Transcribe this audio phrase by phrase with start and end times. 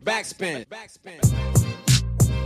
[0.00, 0.64] Backspin.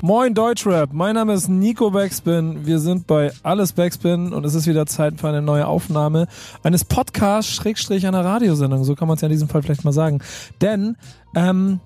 [0.03, 2.67] Moin Deutschrap, mein Name ist Nico Backspin.
[2.67, 6.27] Wir sind bei Alles Backspin und es ist wieder Zeit für eine neue Aufnahme
[6.65, 8.85] eines Podcasts Schrägstrich einer Radiosendung.
[8.85, 10.21] So kann man es ja in diesem Fall vielleicht mal sagen.
[10.61, 10.97] Denn
[11.35, 11.81] ähm,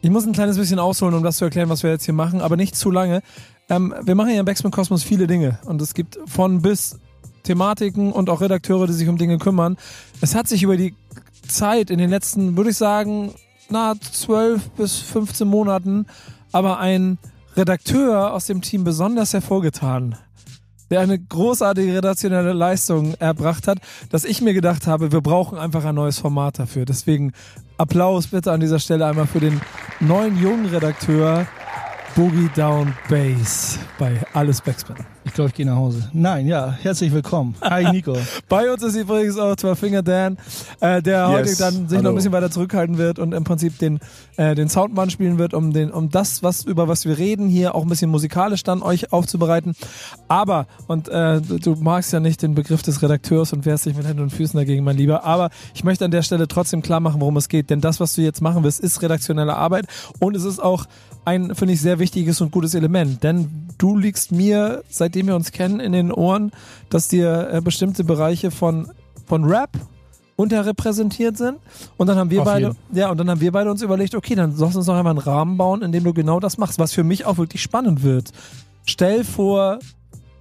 [0.00, 2.40] ich muss ein kleines bisschen ausholen, um das zu erklären, was wir jetzt hier machen,
[2.40, 3.22] aber nicht zu lange.
[3.68, 6.98] Ähm, wir machen hier im Backspin Kosmos viele Dinge und es gibt von bis
[7.42, 9.76] Thematiken und auch Redakteure, die sich um Dinge kümmern.
[10.20, 10.94] Es hat sich über die
[11.46, 13.34] Zeit in den letzten, würde ich sagen,
[13.70, 16.06] na, 12 bis 15 Monaten,
[16.52, 17.18] aber ein
[17.56, 20.16] Redakteur aus dem Team besonders hervorgetan,
[20.90, 23.78] der eine großartige redaktionelle Leistung erbracht hat,
[24.10, 26.84] dass ich mir gedacht habe, wir brauchen einfach ein neues Format dafür.
[26.84, 27.32] Deswegen
[27.78, 29.60] Applaus bitte an dieser Stelle einmal für den
[30.00, 31.46] neuen jungen Redakteur
[32.14, 35.15] Boogie Down Bass bei Alles Backspin.
[35.26, 36.08] Ich glaube, ich gehe nach Hause.
[36.12, 37.56] Nein, ja, herzlich willkommen.
[37.60, 38.16] Hi, Nico.
[38.48, 40.38] Bei uns ist übrigens auch Finger Dan,
[40.80, 42.08] äh, der Yes, heute dann sich noch hallo.
[42.10, 43.98] ein bisschen weiter zurückhalten wird und im Prinzip den,
[44.36, 47.74] äh, den Soundmann spielen wird, um den, um das, was über was wir reden, hier
[47.74, 49.74] auch ein bisschen musikalisch dann euch aufzubereiten.
[50.28, 53.96] Aber, und äh, du, du magst ja nicht den Begriff des Redakteurs und wehrst dich
[53.96, 55.24] mit Händen und Füßen dagegen, mein Lieber.
[55.24, 57.68] Aber ich möchte an der Stelle trotzdem klar machen, worum es geht.
[57.70, 59.86] Denn das, was du jetzt machen wirst, ist redaktionelle Arbeit
[60.20, 60.86] und es ist auch
[61.24, 63.24] ein, finde ich, sehr wichtiges und gutes Element.
[63.24, 66.52] Denn du liegst mir, seitdem wir uns kennen, in den Ohren,
[66.90, 68.90] dass dir äh, bestimmte Bereiche von,
[69.26, 69.70] von Rap
[70.36, 71.58] unterrepräsentiert sind.
[71.96, 72.78] Und dann haben wir Auf beide, jeden.
[72.92, 75.18] ja, und dann haben wir beide uns überlegt, okay, dann lass uns doch einfach einen
[75.18, 78.32] Rahmen bauen, in dem du genau das machst, was für mich auch wirklich spannend wird.
[78.84, 79.78] Stell vor,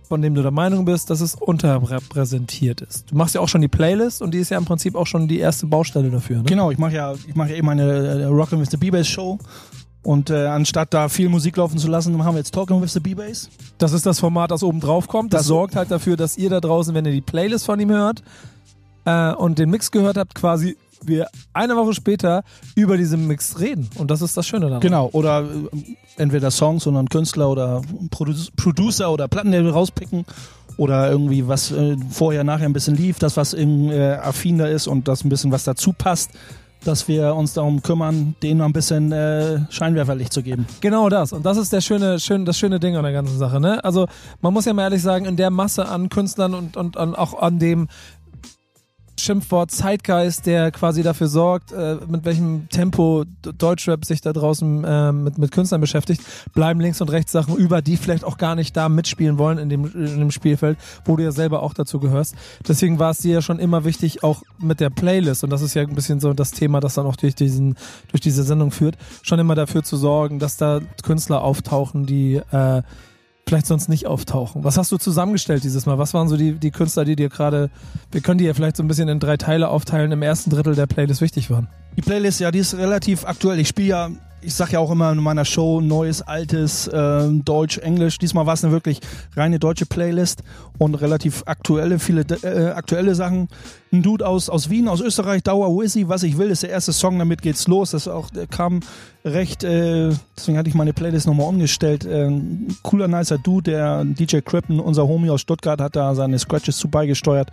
[0.07, 3.09] von dem du der Meinung bist, dass es unterrepräsentiert ist.
[3.11, 5.27] Du machst ja auch schon die Playlist und die ist ja im Prinzip auch schon
[5.27, 6.37] die erste Baustelle dafür.
[6.37, 6.43] Ne?
[6.43, 9.39] Genau, ich mache ja, ich mache ja eben eine äh, Rockin' with the B-Bass Show.
[10.05, 12.99] Und äh, anstatt da viel Musik laufen zu lassen, haben wir jetzt Talking with the
[12.99, 13.49] B-Bass.
[13.79, 15.33] Das ist das Format, das oben drauf kommt.
[15.33, 17.89] Das, Das- sorgt halt dafür, dass ihr da draußen, wenn ihr die Playlist von ihm
[17.89, 18.21] hört
[19.05, 22.43] äh, und den Mix gehört habt, quasi wir eine Woche später
[22.75, 23.89] über diesen Mix reden.
[23.97, 24.79] Und das ist das Schöne daran.
[24.81, 25.85] Genau, oder äh,
[26.21, 30.23] entweder Songs ein Künstler oder Produ Producer oder Platten, die wir rauspicken.
[30.77, 34.67] Oder irgendwie was äh, vorher, nachher ein bisschen lief, das was im äh, affin da
[34.67, 36.31] ist und das ein bisschen was dazu passt,
[36.87, 40.65] dass wir uns darum kümmern, denen noch ein bisschen äh, Scheinwerferlicht zu geben.
[40.81, 41.33] Genau das.
[41.33, 43.59] Und das ist der schöne, schön, das schöne Ding an der ganzen Sache.
[43.59, 43.83] Ne?
[43.83, 44.07] Also
[44.41, 47.39] man muss ja mal ehrlich sagen, in der Masse an Künstlern und, und an, auch
[47.41, 47.87] an dem
[49.19, 55.11] Schimpfwort Zeitgeist, der quasi dafür sorgt, äh, mit welchem Tempo Deutschrap sich da draußen äh,
[55.11, 56.21] mit, mit Künstlern beschäftigt,
[56.53, 59.69] bleiben links und rechts Sachen über, die vielleicht auch gar nicht da mitspielen wollen in
[59.69, 62.35] dem, in dem Spielfeld, wo du ja selber auch dazu gehörst.
[62.67, 65.73] Deswegen war es dir ja schon immer wichtig, auch mit der Playlist, und das ist
[65.73, 67.75] ja ein bisschen so das Thema, das dann auch durch, diesen,
[68.11, 72.81] durch diese Sendung führt, schon immer dafür zu sorgen, dass da Künstler auftauchen, die äh,
[73.47, 74.63] vielleicht sonst nicht auftauchen.
[74.63, 75.99] Was hast du zusammengestellt dieses Mal?
[75.99, 77.69] Was waren so die, die Künstler, die dir gerade,
[78.11, 80.73] wir können die ja vielleicht so ein bisschen in drei Teile aufteilen, im ersten Drittel
[80.73, 81.67] der Playlist wichtig waren?
[81.95, 83.59] Die Playlist, ja, die ist relativ aktuell.
[83.59, 84.09] Ich spiele ja,
[84.45, 88.19] ich sag ja auch immer in meiner Show Neues, Altes, ähm, Deutsch, Englisch.
[88.19, 88.99] Diesmal war es eine wirklich
[89.35, 90.43] reine deutsche Playlist
[90.77, 93.47] und relativ aktuelle, viele äh, aktuelle Sachen.
[93.91, 96.93] Ein Dude aus, aus Wien, aus Österreich, Dauer Wizzy, was ich will, ist der erste
[96.93, 97.91] Song, damit geht's los.
[97.91, 98.81] Das auch, kam
[99.23, 102.05] recht, äh, deswegen hatte ich meine Playlist nochmal umgestellt.
[102.05, 106.37] Äh, ein cooler, nicer Dude, der DJ Crippen, unser Homie aus Stuttgart, hat da seine
[106.37, 107.49] Scratches zu beigesteuert.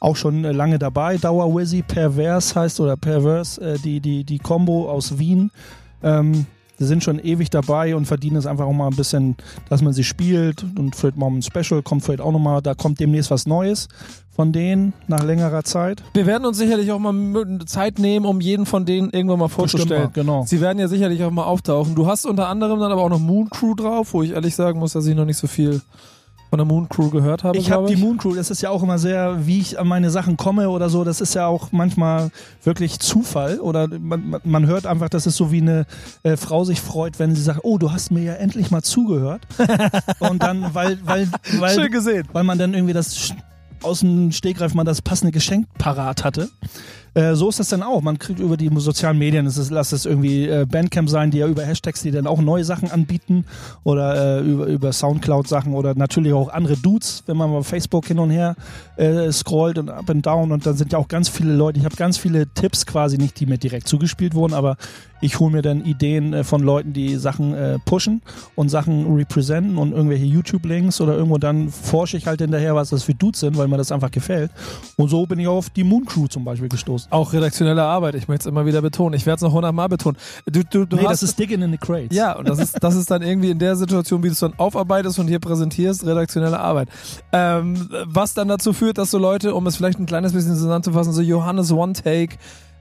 [0.00, 1.16] Auch schon äh, lange dabei.
[1.16, 5.50] Dauer Wizzy, Perverse heißt oder Perverse, äh, die, die, die Combo aus Wien.
[6.02, 6.46] Ähm,
[6.78, 9.36] die sind schon ewig dabei und verdienen es einfach auch mal ein bisschen,
[9.68, 13.00] dass man sie spielt und vielleicht mal ein Special kommt vielleicht auch nochmal, da kommt
[13.00, 13.88] demnächst was Neues
[14.34, 16.02] von denen nach längerer Zeit.
[16.12, 19.88] Wir werden uns sicherlich auch mal Zeit nehmen, um jeden von denen irgendwann mal vorzustellen.
[19.88, 20.44] Bestimmt genau.
[20.46, 21.94] Sie werden ja sicherlich auch mal auftauchen.
[21.94, 24.78] Du hast unter anderem dann aber auch noch Moon Crew drauf, wo ich ehrlich sagen
[24.78, 25.80] muss, dass ich noch nicht so viel
[26.56, 27.58] von der Moon Crew gehört habe.
[27.58, 30.10] Ich habe die Moon Crew, das ist ja auch immer sehr, wie ich an meine
[30.10, 32.30] Sachen komme oder so, das ist ja auch manchmal
[32.64, 35.86] wirklich Zufall oder man, man- hört einfach, dass es so wie eine
[36.22, 39.42] äh, Frau sich freut, wenn sie sagt, oh, du hast mir ja endlich mal zugehört.
[40.18, 41.28] Und dann, weil, weil,
[41.58, 42.26] weil, Schön gesehen.
[42.32, 43.32] weil man dann irgendwie das
[43.82, 46.48] aus dem Stegreif mal das passende Geschenk parat hatte.
[47.16, 48.02] Äh, so ist das dann auch.
[48.02, 51.38] Man kriegt über die sozialen Medien, es ist, lass es irgendwie äh, Bandcamp sein, die
[51.38, 53.46] ja über Hashtags, die dann auch neue Sachen anbieten
[53.84, 58.06] oder äh, über, über Soundcloud Sachen oder natürlich auch andere Dudes, wenn man mal Facebook
[58.06, 58.54] hin und her
[58.96, 61.78] äh, scrollt und up and down und dann sind ja auch ganz viele Leute.
[61.78, 64.76] Ich habe ganz viele Tipps quasi nicht, die mir direkt zugespielt wurden, aber
[65.22, 68.20] ich hole mir dann Ideen äh, von Leuten, die Sachen äh, pushen
[68.54, 73.04] und Sachen representen und irgendwelche YouTube-Links oder irgendwo dann forsche ich halt hinterher, was das
[73.04, 74.50] für Dudes sind, weil mir das einfach gefällt.
[74.96, 77.05] Und so bin ich auf die Moon Crew zum Beispiel gestoßen.
[77.10, 79.14] Auch redaktionelle Arbeit, ich möchte es immer wieder betonen.
[79.14, 80.16] Ich werde es noch hundertmal betonen.
[80.46, 82.16] Du, du, du nee, hast das ist Digging in the Crates.
[82.16, 84.54] Ja, und das ist, das ist dann irgendwie in der Situation, wie du es dann
[84.56, 86.88] aufarbeitest und hier präsentierst, redaktionelle Arbeit.
[87.32, 91.12] Ähm, was dann dazu führt, dass so Leute, um es vielleicht ein kleines bisschen zusammenzufassen,
[91.12, 92.36] so Johannes One Take,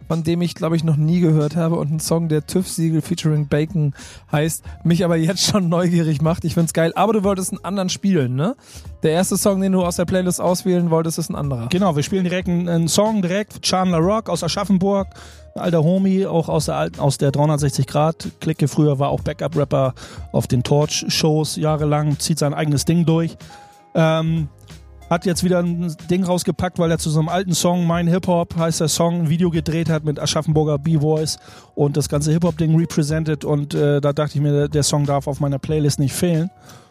[0.07, 3.48] von dem ich, glaube ich, noch nie gehört habe und ein Song, der TÜV-Siegel featuring
[3.48, 3.94] Bacon
[4.31, 6.46] heißt, mich aber jetzt schon neugierig macht.
[6.46, 6.92] Ich find's geil.
[6.96, 8.56] Aber du wolltest einen anderen spielen, ne?
[9.04, 11.68] Der erste Song, den du aus der Playlist auswählen wolltest, ist ein anderer.
[11.69, 13.62] Genau, wir spielen direkt einen, einen Song direkt.
[13.62, 15.07] Chandler Rock aus Aschaffenburg.
[15.56, 18.68] Alter Homie, auch aus der alten, aus der 360 Grad Clique.
[18.68, 19.94] Früher war auch Backup-Rapper
[20.34, 23.38] auf den Torch-Shows jahrelang, zieht sein eigenes Ding durch.
[23.94, 24.50] Ähm,
[25.10, 28.56] hat jetzt wieder ein Ding rausgepackt, weil er zu so einem alten Song, Mein Hip-Hop
[28.56, 31.38] heißt der Song, ein Video gedreht hat mit Aschaffenburger B-Voice
[31.75, 35.40] und das ganze Hip-Hop-Ding represented und äh, da dachte ich mir, der Song darf auf
[35.40, 36.50] meiner Playlist nicht fehlen.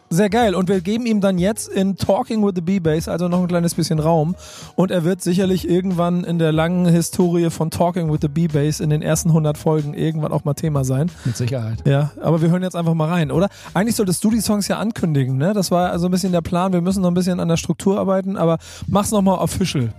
[0.09, 0.53] Sehr geil.
[0.53, 3.73] Und wir geben ihm dann jetzt in Talking with the B-Bass, also noch ein kleines
[3.73, 4.35] bisschen Raum.
[4.75, 8.91] Und er wird sicherlich irgendwann in der langen Historie von Talking with the B-Bass in
[8.91, 11.11] den ersten 100 Folgen irgendwann auch mal Thema sein.
[11.25, 11.79] Mit Sicherheit.
[11.87, 13.49] Ja, aber wir hören jetzt einfach mal rein, oder?
[13.73, 15.53] Eigentlich solltest du die Songs ja ankündigen, ne?
[15.53, 16.71] Das war also ein bisschen der Plan.
[16.71, 19.89] Wir müssen noch ein bisschen an der Struktur arbeiten, aber mach's nochmal official.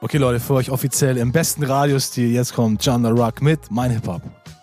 [0.00, 2.30] Okay, Leute, für euch offiziell im besten Radiostil.
[2.30, 4.22] Jetzt kommt John the Rock mit Mein Hip Hop.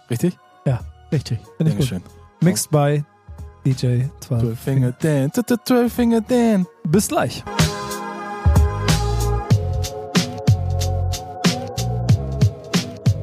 [0.10, 0.36] Richtig?
[0.66, 0.80] Ja,
[1.12, 1.38] Richtig.
[1.58, 1.92] finde ich gut.
[1.92, 2.02] Dankeschön.
[2.42, 3.04] Mixed by
[3.68, 4.42] DJ 12.
[4.42, 5.32] 12 Finger Dan.
[5.34, 6.66] 12 Finger Dan.
[6.86, 7.44] Bis gleich.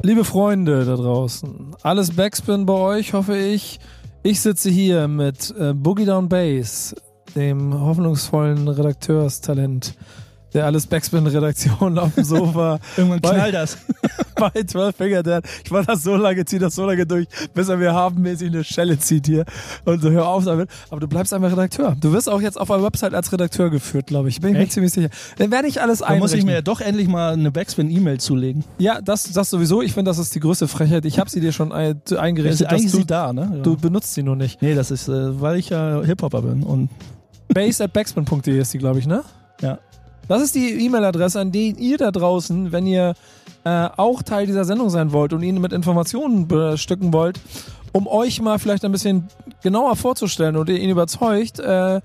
[0.03, 3.79] Liebe Freunde da draußen, alles Backspin bei euch, hoffe ich.
[4.21, 6.93] Ich sitze hier mit äh, Boogie Down Bass,
[7.35, 9.95] dem hoffnungsvollen Redakteurstalent
[10.55, 12.79] der alles Backspin-Redaktion auf dem Sofa.
[12.97, 13.77] Irgendwann Bei- knallt das.
[14.35, 15.41] bei 12 Finger Dan.
[15.63, 18.63] Ich war das so lange, zieh das so lange durch, bis er mir hafenmäßig eine
[18.63, 19.45] Schelle zieht hier.
[19.85, 20.69] Und so, hör auf damit.
[20.89, 21.95] Aber du bleibst einfach Redakteur.
[21.99, 24.41] Du wirst auch jetzt auf der Website als Redakteur geführt, glaube ich.
[24.41, 25.09] Bin ich mir ziemlich sicher.
[25.37, 26.45] Dann werde ich alles Da muss ich einrichten.
[26.47, 28.63] mir ja doch endlich mal eine Backspin-E-Mail zulegen.
[28.77, 29.81] ja, das, das sowieso.
[29.81, 31.05] Ich finde, das ist die größte Frechheit.
[31.05, 32.71] Ich habe sie dir schon ein, eingerichtet.
[32.71, 33.51] dass ist du, sie da, ne?
[33.55, 33.61] Ja.
[33.61, 34.61] du benutzt sie nur nicht.
[34.61, 36.89] nee, das ist, äh, weil ich ja Hip-Hopper bin und
[37.53, 39.23] Base at backspin.de ist die, glaube ich, ne?
[39.61, 39.77] ja.
[40.27, 43.13] Das ist die E-Mail-Adresse, an die ihr da draußen, wenn ihr
[43.63, 47.39] äh, auch Teil dieser Sendung sein wollt und ihn mit Informationen bestücken wollt,
[47.91, 49.27] um euch mal vielleicht ein bisschen
[49.63, 52.01] genauer vorzustellen und ihr ihn überzeugt, äh, äh,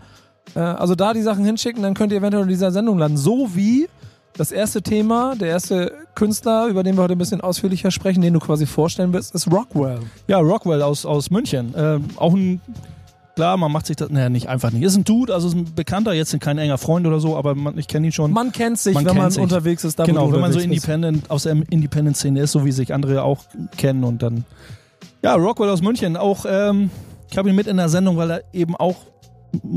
[0.55, 3.17] also da die Sachen hinschicken, dann könnt ihr eventuell in dieser Sendung landen.
[3.17, 3.89] So wie
[4.37, 8.35] das erste Thema, der erste Künstler, über den wir heute ein bisschen ausführlicher sprechen, den
[8.35, 10.01] du quasi vorstellen willst, ist Rockwell.
[10.29, 11.75] Ja, Rockwell aus, aus München.
[11.77, 12.61] Ähm, auch ein,
[13.35, 14.83] klar, man macht sich das, naja, nicht einfach nicht.
[14.83, 17.79] Ist ein Dude, also ist ein Bekannter, jetzt kein enger Freund oder so, aber man,
[17.79, 18.33] ich kenne ihn schon.
[18.33, 19.43] Man kennt sich, Man wenn kennt man sich.
[19.43, 19.97] unterwegs ist.
[19.99, 23.45] Genau, wenn man so independent, aus der Independent-Szene ist, so wie sich andere auch
[23.77, 24.45] kennen und dann.
[25.23, 26.91] Ja, Rockwell aus München, auch, ähm,
[27.31, 28.97] ich habe ihn mit in der Sendung, weil er eben auch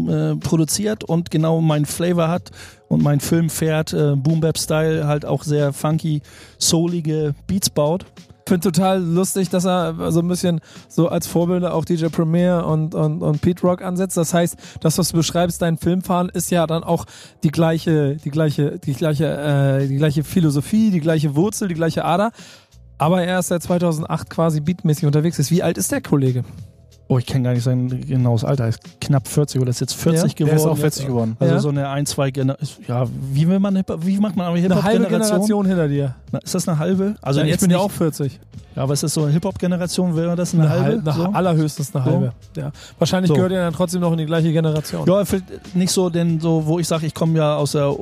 [0.08, 2.52] äh, produziert und genau meinen Flavor hat
[2.88, 6.22] und mein Film fährt, äh, Boom Bap Style, halt auch sehr funky,
[6.58, 8.06] soulige Beats baut.
[8.48, 12.96] Finde total lustig, dass er so ein bisschen so als Vorbilder auch DJ Premier und,
[12.96, 14.18] und, und Pete Rock ansetzt.
[14.18, 17.06] Das heißt, das, was du beschreibst, dein Filmfahren, ist ja dann auch
[17.44, 22.06] die gleiche, die gleiche, die gleiche, äh, die gleiche Philosophie, die gleiche Wurzel, die gleiche
[22.06, 22.32] Ader.
[22.98, 25.52] Aber er ist seit 2008 quasi beatmäßig unterwegs.
[25.52, 26.44] Wie alt ist der Kollege?
[27.10, 28.64] Oh, ich kenne gar nicht sein genaues Alter.
[28.64, 30.48] Er ist knapp 40 oder ist jetzt 40 Ja, geworden.
[30.48, 31.36] Der ist auch 40 geworden.
[31.40, 31.60] Also Ja.
[31.60, 32.86] so eine ein, zwei Generationen.
[32.88, 35.06] Ja, wie will man Hip-Hop, wie macht man aber Eine halbe?
[35.08, 36.16] Generation hinter dir.
[36.32, 37.16] Na, Ist das eine halbe?
[37.22, 38.40] Also ja, ich jetzt bin ja auch 40.
[38.76, 40.16] Ja, aber ist das so eine Hip-Hop-Generation?
[40.16, 41.02] Wäre das eine, halbe?
[41.12, 41.26] Eine, so?
[41.26, 42.12] Allerhöchstens eine So.
[42.12, 42.32] halbe.
[42.58, 42.72] Ja.
[42.98, 43.36] Wahrscheinlich So.
[43.36, 45.06] gehört ihr dann trotzdem noch in die gleiche Generation.
[45.06, 45.24] Ja,
[45.76, 47.94] nicht so, denn so, wo ich sage, ich komme ja aus der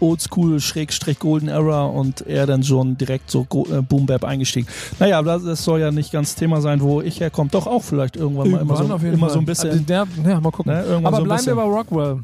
[0.00, 4.68] Oldschool Schrägstrich Golden Era und er dann schon direkt so äh, Boom Bap eingestiegen.
[4.98, 7.50] Naja, aber das, das soll ja nicht ganz Thema sein, wo ich herkomme.
[7.50, 9.70] Doch auch vielleicht irgendwann, mal immer so, auf jeden immer so ein bisschen.
[9.70, 10.72] Also der, ja, mal gucken.
[10.72, 12.18] Ne, irgendwann Aber so bleiben wir bei Rockwell.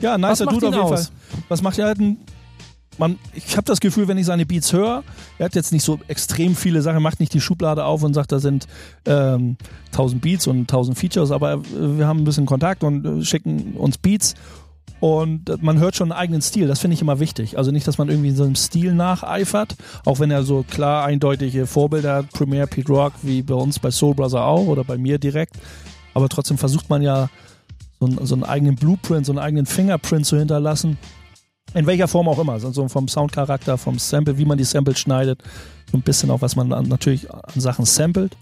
[0.00, 1.06] Ja, nicer Was macht Dude auf jeden aus?
[1.06, 1.42] Fall.
[1.48, 2.18] Was macht er halt ein
[3.00, 5.02] man, ich habe das Gefühl, wenn ich seine Beats höre,
[5.38, 8.30] er hat jetzt nicht so extrem viele Sachen, macht nicht die Schublade auf und sagt,
[8.30, 8.68] da sind
[9.06, 9.56] ähm,
[9.86, 13.98] 1000 Beats und 1000 Features, aber wir haben ein bisschen Kontakt und äh, schicken uns
[13.98, 14.34] Beats
[15.00, 16.68] und man hört schon einen eigenen Stil.
[16.68, 17.56] Das finde ich immer wichtig.
[17.56, 21.66] Also nicht, dass man irgendwie so einem Stil nacheifert, auch wenn er so klar eindeutige
[21.66, 25.18] Vorbilder hat, Premiere Pete Rock, wie bei uns bei Soul Brother auch oder bei mir
[25.18, 25.56] direkt.
[26.12, 27.30] Aber trotzdem versucht man ja
[27.98, 30.98] so einen, so einen eigenen Blueprint, so einen eigenen Fingerprint zu hinterlassen.
[31.72, 32.58] In welcher Form auch immer.
[32.58, 35.42] So vom Soundcharakter, vom Sample, wie man die Samples schneidet.
[35.90, 38.36] So ein bisschen auch, was man an, natürlich an Sachen samplet.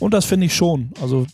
[0.00, 0.90] Und das finde ich schon.
[1.00, 1.26] Also,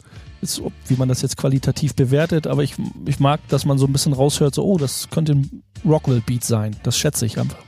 [0.45, 2.75] ist, ob- wie man das jetzt qualitativ bewertet, aber ich,
[3.07, 6.77] ich mag, dass man so ein bisschen raushört, so, oh, das könnte ein Rockwell-Beat sein.
[6.83, 7.59] Das schätze ich einfach.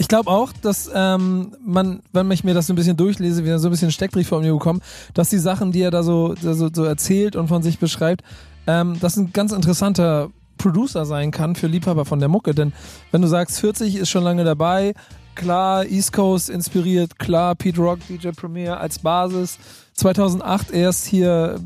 [0.00, 3.58] Ich glaube auch, dass ähm, man, wenn ich mir das so ein bisschen durchlese, wieder
[3.58, 4.80] so ein bisschen Steckbrief von mir bekommen,
[5.12, 8.22] dass die Sachen, die er da so, da so, so erzählt und von sich beschreibt,
[8.68, 12.54] ähm, das ein ganz interessanter Producer sein kann für Liebhaber von der Mucke.
[12.54, 12.72] Denn
[13.10, 14.94] wenn du sagst, 40 ist schon lange dabei,
[15.34, 19.58] klar East Coast inspiriert, klar Pete Rock, DJ Premier als Basis,
[19.98, 21.58] 2008 erst hier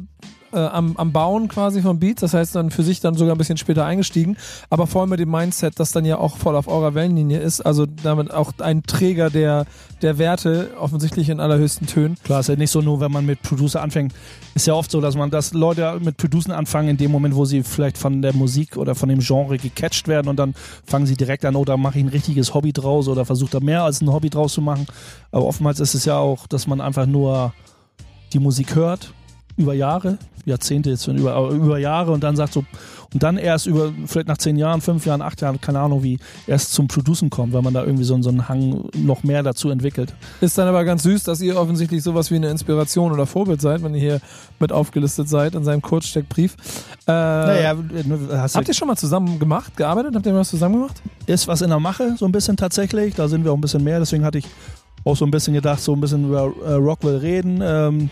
[0.52, 3.38] äh, am, am Bauen quasi von Beats, das heißt dann für sich dann sogar ein
[3.38, 4.36] bisschen später eingestiegen,
[4.70, 7.60] aber vor allem mit dem Mindset, das dann ja auch voll auf eurer Wellenlinie ist,
[7.60, 9.66] also damit auch ein Träger der,
[10.00, 12.16] der Werte, offensichtlich in allerhöchsten Tönen.
[12.24, 14.14] Klar, ist ja nicht so nur, wenn man mit Producer anfängt.
[14.54, 17.44] Ist ja oft so, dass man, dass Leute mit Producen anfangen in dem Moment, wo
[17.44, 20.54] sie vielleicht von der Musik oder von dem Genre gecatcht werden und dann
[20.86, 23.84] fangen sie direkt an, oder mache ich ein richtiges Hobby draus oder versucht da mehr
[23.84, 24.86] als ein Hobby draus zu machen.
[25.30, 27.52] Aber oftmals ist es ja auch, dass man einfach nur
[28.32, 29.12] die Musik hört
[29.56, 32.64] über Jahre, Jahrzehnte jetzt über, aber über Jahre und dann sagt so,
[33.12, 36.18] und dann erst über, vielleicht nach zehn Jahren, fünf Jahren, acht Jahren, keine Ahnung wie,
[36.46, 39.68] erst zum Producen kommt, weil man da irgendwie so, so einen Hang noch mehr dazu
[39.68, 40.14] entwickelt.
[40.40, 43.82] Ist dann aber ganz süß, dass ihr offensichtlich sowas wie eine Inspiration oder Vorbild seid,
[43.82, 44.20] wenn ihr hier
[44.58, 46.56] mit aufgelistet seid in seinem Kurzsteckbrief.
[47.06, 47.76] Äh, Naja,
[48.30, 50.14] hast Habt ihr schon mal zusammen gemacht, gearbeitet?
[50.14, 51.02] Habt ihr was zusammen gemacht?
[51.26, 53.14] ist was in der Mache, so ein bisschen tatsächlich.
[53.14, 53.98] Da sind wir auch ein bisschen mehr.
[53.98, 54.46] Deswegen hatte ich
[55.04, 57.60] auch so ein bisschen gedacht, so ein bisschen über äh, Rockwell reden.
[57.62, 58.10] Ähm,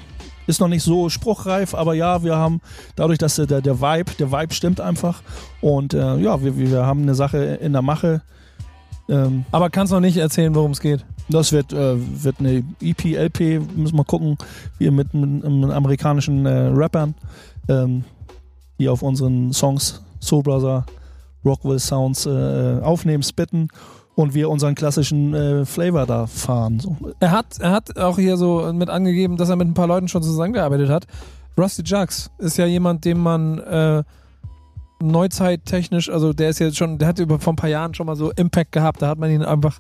[0.51, 2.61] ist noch nicht so spruchreif, aber ja, wir haben
[2.97, 5.23] dadurch, dass der, der, der Vibe, der Vibe stimmt einfach.
[5.61, 8.23] Und äh, ja, wir, wir haben eine Sache in der Mache.
[9.09, 11.05] Ähm, Aber kannst noch nicht erzählen, worum es geht.
[11.29, 14.37] das wird, äh, wird eine EP, LP, müssen wir gucken,
[14.79, 17.15] wir mit, mit, mit amerikanischen äh, Rappern,
[17.69, 18.05] ähm,
[18.79, 20.85] die auf unseren Songs Soul Brother,
[21.45, 23.69] Rockwell Sounds äh, aufnehmen, spitten
[24.21, 26.79] und wir unseren klassischen äh, Flavor da fahren.
[26.81, 26.97] So.
[27.21, 30.09] Er hat, er hat auch hier so mit angegeben, dass er mit ein paar Leuten
[30.09, 31.07] schon zusammengearbeitet hat.
[31.59, 34.03] Rusty Jugs ist ja jemand, dem man äh,
[35.03, 38.17] neuzeittechnisch, also der ist jetzt schon, der hat über vor ein paar Jahren schon mal
[38.17, 39.03] so Impact gehabt.
[39.03, 39.79] Da hat man ihn einfach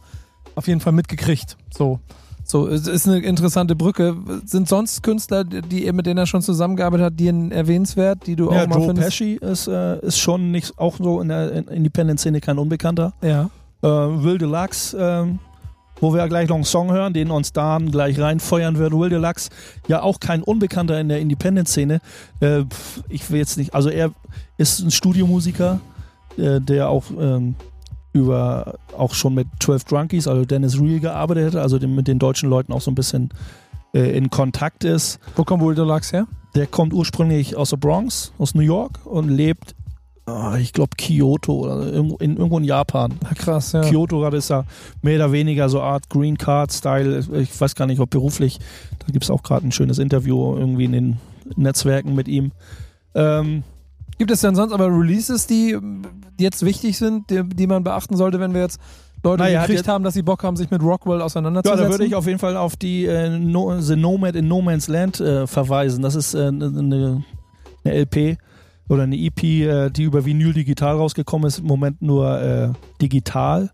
[0.54, 1.56] auf jeden Fall mitgekriegt.
[1.76, 2.00] So.
[2.42, 4.16] So, es ist eine interessante Brücke.
[4.44, 8.50] Sind sonst Künstler, die mit denen er schon zusammengearbeitet hat, die ihn erwähnenswert, die du
[8.50, 9.09] Ja, auch mal Joe findest?
[9.09, 13.12] Pesci ist, äh, ist schon nicht, auch so in der in- Independent-Szene kein Unbekannter.
[13.23, 13.50] Ja.
[13.82, 15.38] Äh, Will Deluxe, ähm,
[16.00, 18.92] wo wir ja gleich noch einen Song hören, den uns Dan gleich reinfeuern wird.
[18.92, 19.50] Will Deluxe,
[19.88, 22.00] ja auch kein Unbekannter in der Independent-Szene.
[22.40, 22.64] Äh,
[23.08, 24.12] ich will jetzt nicht, also er
[24.56, 25.80] ist ein Studiomusiker,
[26.37, 27.54] äh, der auch ähm,
[28.12, 32.18] über auch schon mit 12 Drunkies, also Dennis Real gearbeitet hat, also dem, mit den
[32.18, 33.30] deutschen Leuten auch so ein bisschen
[33.94, 35.18] äh, in Kontakt ist.
[35.37, 36.26] Wo kommt wohl Deluxe her?
[36.54, 39.76] Der kommt ursprünglich aus der Bronx, aus New York und lebt,
[40.27, 43.15] ah, ich glaube, Kyoto oder irgendwo in, irgendwo in Japan.
[43.23, 43.83] Ja, krass, ja.
[43.83, 44.65] Kyoto gerade ist ja
[45.03, 47.25] mehr oder weniger so Art Green Card Style.
[47.33, 48.59] Ich weiß gar nicht, ob beruflich.
[48.99, 51.17] Da gibt es auch gerade ein schönes Interview irgendwie in den
[51.57, 52.53] Netzwerken mit ihm.
[53.15, 53.65] Ähm,
[54.19, 55.79] Gibt es denn sonst aber Releases, die
[56.39, 58.81] jetzt wichtig sind, die, die man beachten sollte, wenn wir jetzt
[59.23, 61.85] Leute Naja, gekriegt haben, dass sie Bock haben, sich mit Rockwell ja, auseinanderzusetzen?
[61.85, 64.89] da würde ich auf jeden Fall auf die äh, no, The Nomad in No Man's
[64.89, 66.03] Land äh, verweisen.
[66.03, 67.23] Das ist äh, eine,
[67.85, 68.39] eine LP
[68.90, 71.61] oder eine EP, äh, die über Vinyl digital rausgekommen ist.
[71.61, 72.68] Im Moment nur äh,
[73.00, 73.70] digital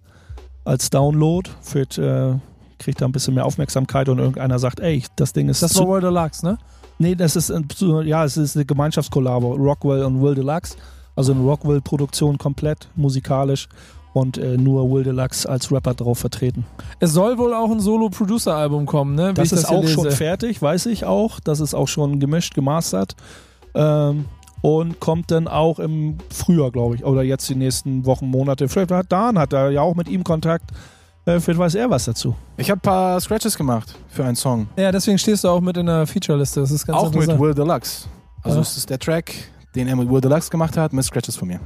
[0.65, 1.51] als Download.
[1.73, 2.35] Wird, äh,
[2.79, 5.87] kriegt da ein bisschen mehr Aufmerksamkeit und irgendeiner sagt, ey, das Ding ist das war
[5.89, 6.59] World Deluxe, ne?
[6.99, 7.67] Nee, das ist, ein-
[8.05, 9.55] ja, es ist eine Gemeinschaftskollabo.
[9.55, 10.77] Rockwell und Will Deluxe.
[11.15, 13.69] Also eine Rockwell-Produktion komplett musikalisch
[14.13, 16.67] und äh, nur Will Deluxe als Rapper drauf vertreten.
[17.01, 19.31] Es soll wohl auch ein Solo-Producer-Album kommen, ne?
[19.31, 20.17] Wie Das ist hier auch schon lese.
[20.17, 21.41] fertig, weiß ich auch.
[21.41, 23.17] Das ist auch schon gemischt, gemastert.
[23.75, 24.27] Ähm,
[24.67, 27.05] und kommt dann auch im Frühjahr, glaube ich.
[27.05, 28.69] Oder jetzt die nächsten Wochen, Monate.
[28.69, 30.73] Vielleicht hat Dan hat da ja auch mit ihm Kontakt.
[31.25, 32.35] Äh, vielleicht weiß er was dazu.
[32.57, 34.67] Ich habe ein paar Scratches gemacht für einen Song.
[34.77, 36.59] Ja, deswegen stehst du auch mit in der Feature-Liste.
[36.61, 37.39] Das ist ganz auch mit.
[37.39, 38.09] Will Deluxe.
[38.43, 38.63] Also Ja.
[38.63, 39.33] es ist der Track,
[39.77, 41.61] den er mit Will Deluxe gemacht hat, mit Scratches von mir.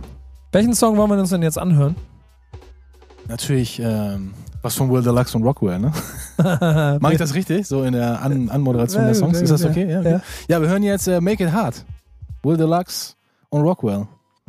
[0.52, 1.94] Welchen Song wollen wir uns denn jetzt anhören?
[3.28, 5.90] Natürlich ähm, was von Will Deluxe und Rockwell, ne?
[7.00, 7.66] Mach ich das richtig?
[7.66, 9.38] So in der An Anmoderation Ja, der Songs?
[9.38, 9.90] ja, Ist das okay?
[9.90, 10.10] Ja, okay.
[10.12, 10.20] Ja.
[10.48, 11.82] ja, wir hören jetzt äh, Make It Hard.
[12.42, 13.14] Will Deluxe
[13.50, 14.06] und Rockwell.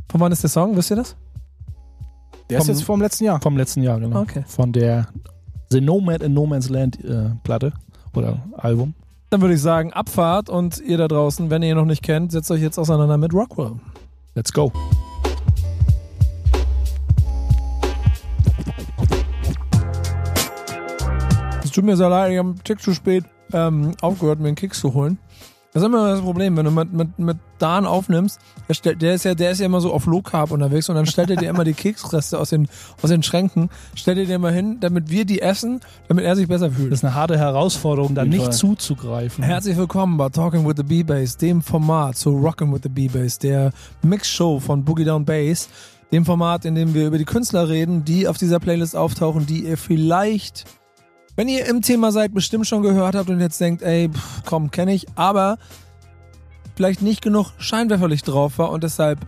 [0.10, 0.76] Von wann ist der Song?
[0.76, 1.16] Wisst ihr das?
[2.50, 3.42] Der ist Vom- jetzt vom letzten Jahr.
[3.42, 4.22] Vom letzten Jahr, genau.
[4.22, 4.44] Okay.
[4.48, 5.08] Von der
[5.70, 7.74] The Nomad in No Man's Land äh, Platte
[8.14, 8.94] oder Album.
[9.30, 12.34] Dann würde ich sagen, Abfahrt und ihr da draußen, wenn ihr ihn noch nicht kennt,
[12.34, 13.74] setzt euch jetzt auseinander mit Rockwell.
[14.36, 14.72] Let's go.
[21.64, 24.56] Es tut mir sehr leid, ich habe einen Tick zu spät ähm, aufgehört, mir einen
[24.56, 25.18] Keks zu holen.
[25.74, 29.14] Das ist immer das Problem, wenn du mit, mit, mit Dan aufnimmst, der, stellt, der,
[29.14, 31.38] ist ja, der ist ja immer so auf Low Carb unterwegs und dann stellt er
[31.38, 32.68] dir immer die Keksreste aus den,
[33.02, 36.50] aus den Schränken, stellt er dir immer hin, damit wir die essen, damit er sich
[36.50, 36.92] besser fühlt.
[36.92, 38.52] Das ist eine harte Herausforderung, da nicht Fall.
[38.52, 39.46] zuzugreifen.
[39.46, 43.72] Herzlich willkommen bei Talking with the B-Bass, dem Format zu Rockin' with the B-Bass, der
[44.02, 45.70] Mix-Show von Boogie Down Bass,
[46.12, 49.66] dem Format, in dem wir über die Künstler reden, die auf dieser Playlist auftauchen, die
[49.66, 50.66] ihr vielleicht,
[51.36, 54.72] wenn ihr im Thema seid, bestimmt schon gehört habt und jetzt denkt, ey, pff, komm,
[54.72, 55.58] kenne ich, aber
[56.76, 59.20] vielleicht nicht genug Scheinwerferlicht drauf war und deshalb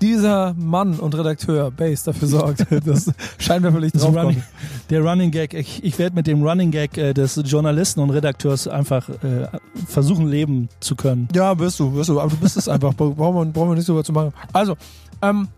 [0.00, 4.04] dieser Mann und Redakteur Base dafür sorgt, dass Scheinwerferlicht Das.
[4.04, 4.42] Running,
[4.90, 8.68] der Running Gag, ich, ich werde mit dem Running Gag äh, des Journalisten und Redakteurs
[8.68, 9.48] einfach äh,
[9.86, 11.28] versuchen, leben zu können.
[11.34, 12.94] Ja, wirst du, wirst du, aber du bist es einfach.
[12.96, 14.32] Brauchen wir, brauchen wir nicht so was zu machen.
[14.52, 14.76] Also,
[15.22, 15.48] ähm,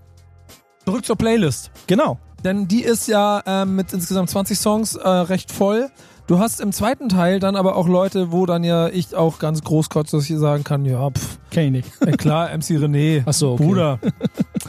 [0.85, 1.71] zurück zur Playlist.
[1.87, 2.19] Genau.
[2.45, 5.91] Denn die ist ja ähm, mit insgesamt 20 Songs äh, recht voll.
[6.27, 9.63] Du hast im zweiten Teil dann aber auch Leute, wo dann ja ich auch ganz
[9.63, 11.91] großkotzig sagen kann, ja, pff, Kenn ich nicht.
[12.07, 13.25] ey, klar, MC René.
[13.27, 13.65] Ach so, okay.
[13.65, 13.99] Bruder.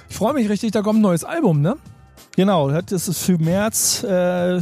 [0.09, 1.75] Ich freue mich richtig, da kommt ein neues Album, ne?
[2.35, 4.59] Genau, das ist für März äh,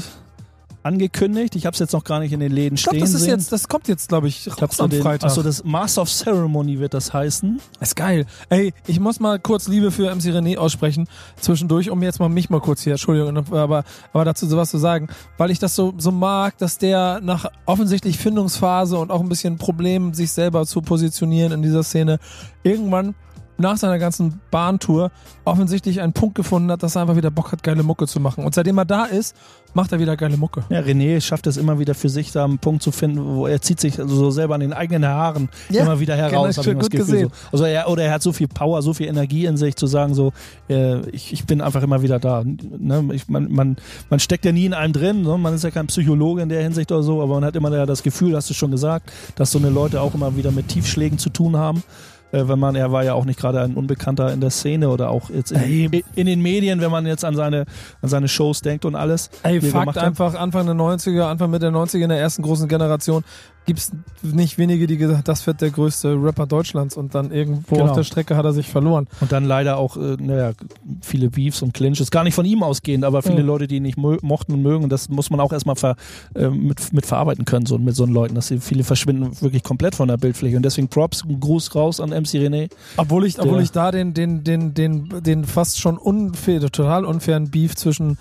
[0.83, 1.55] angekündigt.
[1.55, 3.21] Ich habe es jetzt noch gar nicht in den Läden Ich glaube, stehen das ist
[3.21, 3.31] sehen.
[3.31, 5.29] jetzt, das kommt jetzt, glaube ich, ich raus so am den, Freitag.
[5.29, 7.59] achso, das Master of Ceremony wird das heißen.
[7.79, 8.25] ist geil.
[8.49, 11.07] Ey, ich muss mal kurz Liebe für MC René aussprechen
[11.39, 13.83] zwischendurch, um jetzt mal mich mal kurz hier, Entschuldigung, aber,
[14.13, 15.07] aber dazu sowas zu sagen,
[15.37, 19.57] weil ich das so, so mag, dass der nach offensichtlich Findungsphase und auch ein bisschen
[19.57, 22.19] Problem, sich selber zu positionieren in dieser Szene,
[22.63, 23.15] irgendwann
[23.59, 25.11] nach seiner ganzen Bahntour
[25.45, 28.43] offensichtlich einen Punkt gefunden hat, dass er einfach wieder Bock hat, geile Mucke zu machen.
[28.45, 29.35] Und seitdem er da ist,
[29.73, 30.63] macht er wieder geile Mucke.
[30.69, 33.61] Ja, René schafft es immer wieder für sich, da einen Punkt zu finden, wo er
[33.61, 36.57] zieht sich also so selber an den eigenen Haaren Ja, immer wieder genau, heraus.
[36.57, 37.29] hab ich gut Gefühl, gesehen.
[37.29, 37.49] So.
[37.51, 40.13] Also er, oder er hat so viel Power, so viel Energie in sich, zu sagen
[40.13, 40.33] so,
[40.69, 42.43] äh, ich, ich bin einfach immer wieder da.
[42.43, 43.09] Ne?
[43.13, 43.77] Ich, man, man,
[44.09, 45.37] man steckt ja nie in einem drin, ne?
[45.37, 48.03] man ist ja kein Psychologe in der Hinsicht oder so, aber man hat immer das
[48.03, 51.29] Gefühl, hast du schon gesagt, dass so eine Leute auch immer wieder mit Tiefschlägen zu
[51.29, 51.83] tun haben.
[52.31, 55.09] Äh, wenn man, er war ja auch nicht gerade ein Unbekannter in der Szene oder
[55.09, 56.03] auch jetzt in, Ey.
[56.15, 57.65] in den Medien, wenn man jetzt an seine,
[58.01, 59.29] an seine Shows denkt und alles.
[59.43, 62.67] Ey, er Fakt einfach, Anfang der 90er, Anfang Mitte der 90er in der ersten großen
[62.67, 63.23] Generation
[63.65, 63.91] gibt's
[64.23, 67.89] nicht wenige, die gesagt das wird der größte Rapper Deutschlands und dann irgendwo Genau.
[67.89, 69.07] auf der Strecke hat er sich verloren.
[69.21, 70.53] Und dann leider auch, äh, naja,
[71.01, 72.09] viele Beefs und Clinches.
[72.09, 73.47] Gar nicht von ihm ausgehend, aber viele Mhm.
[73.47, 74.83] Leute, die ihn nicht mochten und mögen.
[74.83, 75.95] Und das muss man auch erstmal ver
[76.33, 78.33] äh, mit, mit verarbeiten können, so mit so einen Leuten.
[78.33, 80.57] Dass sie, viele verschwinden wirklich komplett von der Bildfläche.
[80.57, 82.69] Und deswegen Props, ein Gruß raus an MC René.
[82.97, 87.51] Obwohl ich, obwohl ich da den, den, den, den, den fast schon unfair, total unfairen
[87.51, 88.17] Beef zwischen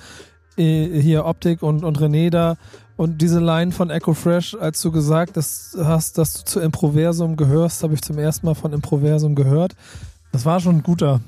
[0.58, 2.56] äh, hier Optik und, und René da
[2.98, 7.84] und diese Line von Echo Fresh, als du gesagt hast, dass du zu Improversum gehörst,
[7.84, 9.76] habe ich zum ersten Mal von Improversum gehört.
[10.32, 11.20] Das war schon ein guter.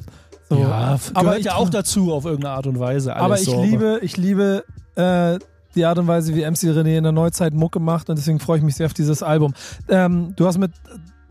[0.48, 0.64] So.
[0.64, 3.14] aber aber ja auch dazu auf irgendeine Art und Weise.
[3.14, 3.62] Aber ich so.
[3.62, 4.64] liebe, ich liebe
[4.96, 5.38] äh,
[5.76, 8.58] die Art und Weise, wie MC René in der Neuzeit Mucke macht und deswegen freue
[8.58, 9.54] ich mich sehr auf dieses Album.
[9.88, 10.72] Ähm, du hast mit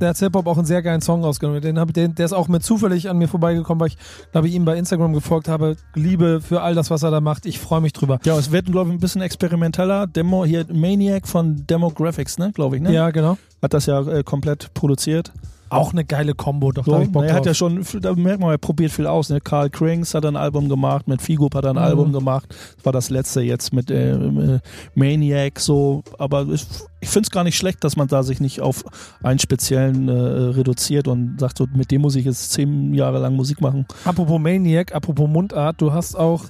[0.02, 1.62] der Hip-Hop auch einen sehr geilen Song rausgenommen.
[1.62, 3.98] Den hab, den, der ist auch mit zufällig an mir vorbeigekommen, weil ich,
[4.32, 5.76] glaube ich, ihm bei Instagram gefolgt habe.
[5.96, 7.46] Liebe für all das, was er da macht.
[7.46, 8.20] Ich freue mich drüber.
[8.24, 10.08] Ja, es wird, glaube ich, ein bisschen experimenteller.
[10.08, 12.94] Demo, hier Maniac von Demographics, ne, glaube ich, ne?
[12.94, 13.38] Ja, genau.
[13.62, 15.32] Hat das ja äh, komplett produziert.
[15.70, 18.14] Auch eine geile Kombo, doch da So, hab ich Bock er hat ja schon, da
[18.14, 19.30] merkt man, er probiert viel aus.
[19.30, 19.40] Ne?
[19.40, 21.82] Karl Krings hat ein Album gemacht, mit Figo hat er ein Mhm.
[21.82, 22.48] Album gemacht.
[22.78, 24.60] Das war das letzte jetzt mit äh, äh,
[24.96, 26.04] Maniac so.
[26.18, 26.66] Aber ich,
[27.02, 28.84] ich finde es gar nicht schlecht, dass man da sich nicht auf
[29.24, 33.36] einen speziellen äh, reduziert und sagt, so, mit dem muss ich jetzt zehn Jahre lang
[33.36, 33.86] Musik machen.
[34.06, 36.44] apropos Maniac, apropos Mundart, du hast auch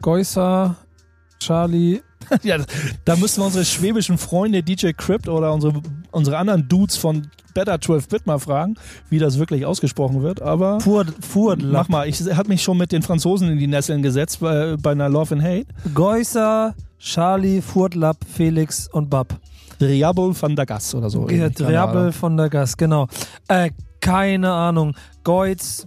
[0.00, 0.76] Geusser,
[1.38, 2.00] Charlie,
[2.42, 2.56] ja,
[3.04, 5.80] da müssen wir unsere schwäbischen Freunde DJ Crypt oder unsere,
[6.12, 8.76] unsere anderen Dudes von Better 12 Bit mal fragen,
[9.10, 10.42] wie das wirklich ausgesprochen wird.
[10.42, 14.02] Aber Furt, Furt, mach mal, ich habe mich schon mit den Franzosen in die Nesseln
[14.02, 15.66] gesetzt bei, bei einer Love and Hate.
[15.94, 19.38] Geusser, Charlie, Furtlap, Felix und Bab.
[19.78, 21.26] Driabol van der Gas oder so.
[22.00, 22.12] Ahnung.
[22.12, 23.08] von der Gas, genau.
[23.48, 24.94] Äh, keine Ahnung.
[25.24, 25.86] Goitz,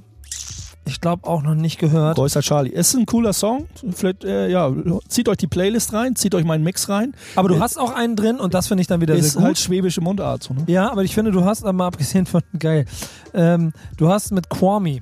[0.87, 2.15] ich glaube auch noch nicht gehört.
[2.15, 2.69] Größer Charlie.
[2.71, 3.67] Ist ein cooler Song.
[3.93, 4.71] Vielleicht, äh, ja,
[5.07, 7.13] zieht euch die Playlist rein, zieht euch meinen Mix rein.
[7.35, 9.39] Aber du Äh, hast auch einen drin und das finde ich dann wieder Ist sehr
[9.39, 9.43] gut.
[9.45, 10.43] halt schwäbische Mundart.
[10.43, 10.63] So, ne?
[10.67, 12.85] ja, aber ich finde, du hast, mal abgesehen von, geil,
[13.33, 14.99] ähm, du hast mit Kwame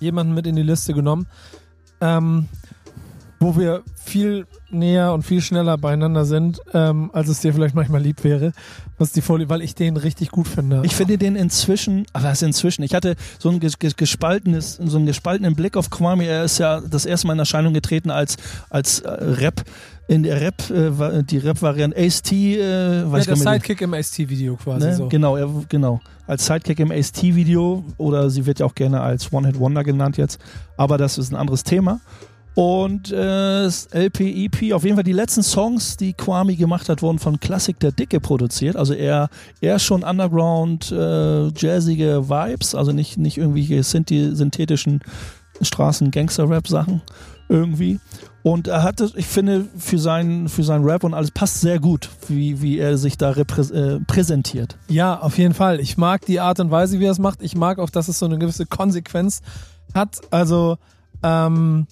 [0.00, 1.26] jemanden mit in die Liste genommen,
[2.00, 2.48] ähm,
[3.42, 8.00] wo wir viel näher und viel schneller beieinander sind, ähm, als es dir vielleicht manchmal
[8.00, 8.52] lieb wäre,
[8.98, 10.80] was die Folie, weil ich den richtig gut finde.
[10.84, 12.82] Ich finde den inzwischen, aber was inzwischen?
[12.82, 16.24] Ich hatte so ein ges- ges- gespaltenes, so einen gespaltenen Blick auf Kwame.
[16.24, 18.36] Er ist ja das erste Mal in Erscheinung getreten als
[18.70, 19.62] als äh, Rap
[20.08, 22.60] in der Rap, äh, die Rap-Variante Ace-T, äh,
[23.02, 23.62] ja, weiß der ich gar nicht.
[23.64, 24.96] Sidekick im ST-Video quasi Ne?
[24.96, 25.08] so.
[25.08, 26.00] Genau, er, genau.
[26.26, 30.40] Als Sidekick im Ace-T-Video oder sie wird ja auch gerne als One-Hit-Wonder genannt jetzt,
[30.76, 32.00] aber das ist ein anderes Thema.
[32.54, 37.00] Und äh, das LP, EP, auf jeden Fall die letzten Songs, die Kwame gemacht hat,
[37.00, 38.76] wurden von Klassik der Dicke produziert.
[38.76, 45.00] Also eher, eher schon Underground, äh, jazzige Vibes, also nicht, nicht irgendwelche synthetischen
[45.62, 47.00] Straßen-Gangster-Rap-Sachen
[47.48, 48.00] irgendwie.
[48.42, 52.10] Und er hatte, ich finde, für seinen, für seinen Rap und alles passt sehr gut,
[52.28, 54.76] wie, wie er sich da äh, präsentiert.
[54.88, 55.80] Ja, auf jeden Fall.
[55.80, 57.40] Ich mag die Art und Weise, wie er es macht.
[57.40, 59.42] Ich mag auch, dass es so eine gewisse Konsequenz
[59.94, 60.20] hat.
[60.30, 60.76] Also,
[61.22, 61.86] ähm,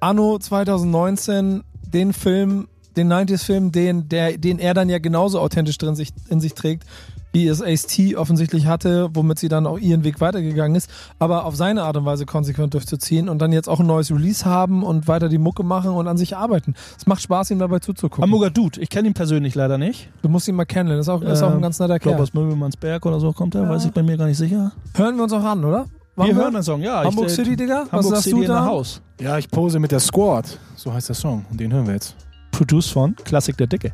[0.00, 5.94] Anno 2019, den Film den 90s-Film, den, der, den er dann ja genauso authentisch drin
[5.94, 6.84] sich, in sich trägt,
[7.32, 11.54] wie es Ace-T offensichtlich hatte, womit sie dann auch ihren Weg weitergegangen ist, aber auf
[11.54, 15.06] seine Art und Weise konsequent durchzuziehen und dann jetzt auch ein neues Release haben und
[15.06, 16.74] weiter die Mucke machen und an sich arbeiten.
[16.98, 18.22] Es macht Spaß, ihm dabei zuzugucken.
[18.22, 20.08] Hamburger Dude, ich kenne ihn persönlich leider nicht.
[20.22, 22.22] Du musst ihn mal kennenlernen, ist auch, ist auch ein ganz netter Ich glaube, Kerl.
[22.22, 24.72] aus Möbelmannsberg oder so kommt er, weiß ich bei mir gar nicht sicher.
[24.94, 25.84] Hören wir uns auch an, oder?
[26.18, 27.04] Wir hören den Song, ja.
[27.04, 27.82] Hamburg ich, City, Digga?
[27.82, 28.64] Was Hamburg sagst City du da?
[28.64, 29.02] House.
[29.20, 30.58] Ja, ich pose mit der Squad.
[30.74, 31.44] So heißt der Song.
[31.50, 32.16] Und den hören wir jetzt.
[32.52, 33.92] Produced von Klassik der Dicke.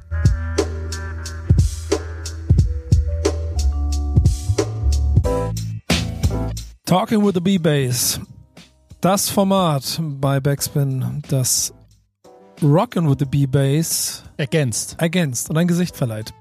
[6.85, 8.20] Talking with the B-Bass.
[9.00, 11.74] Das Format bei Backspin, das
[12.62, 14.94] Rockin' with the B-Bass Ergänzt.
[15.00, 16.32] ergänzt und ein Gesicht verleiht.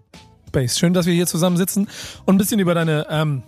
[0.52, 0.78] Bass.
[0.78, 1.88] Schön, dass wir hier zusammen sitzen
[2.26, 3.42] und ein bisschen über deine ähm,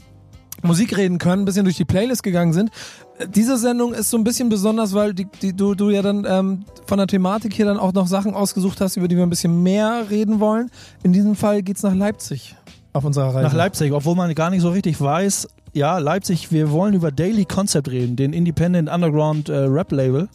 [0.63, 2.71] Musik reden können, ein bisschen durch die Playlist gegangen sind.
[3.19, 6.25] Äh, Diese Sendung ist so ein bisschen besonders, weil die, die, du, du ja dann
[6.27, 9.29] ähm, von der Thematik hier dann auch noch Sachen ausgesucht hast, über die wir ein
[9.29, 10.71] bisschen mehr reden wollen.
[11.03, 12.55] In diesem Fall geht's nach Leipzig
[12.93, 13.43] auf unserer Reise.
[13.43, 15.47] Nach Leipzig, obwohl man gar nicht so richtig weiß.
[15.73, 20.29] Ja, Leipzig, wir wollen über Daily Concept reden, den Independent Underground äh, Rap Label.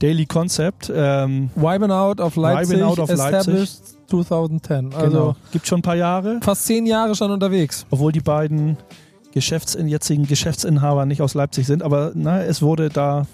[0.00, 0.92] Daily Concept.
[0.94, 4.92] Ähm, Vibing Out of Leipzig, Out of established 2010.
[4.92, 5.36] Also genau.
[5.52, 7.86] Gibt schon ein paar Jahre, fast zehn Jahre schon unterwegs.
[7.90, 8.76] obwohl die beiden
[9.36, 13.26] Geschäfts jetzigen Geschäftsinhaber nicht aus Leipzig sind, aber na, es wurde da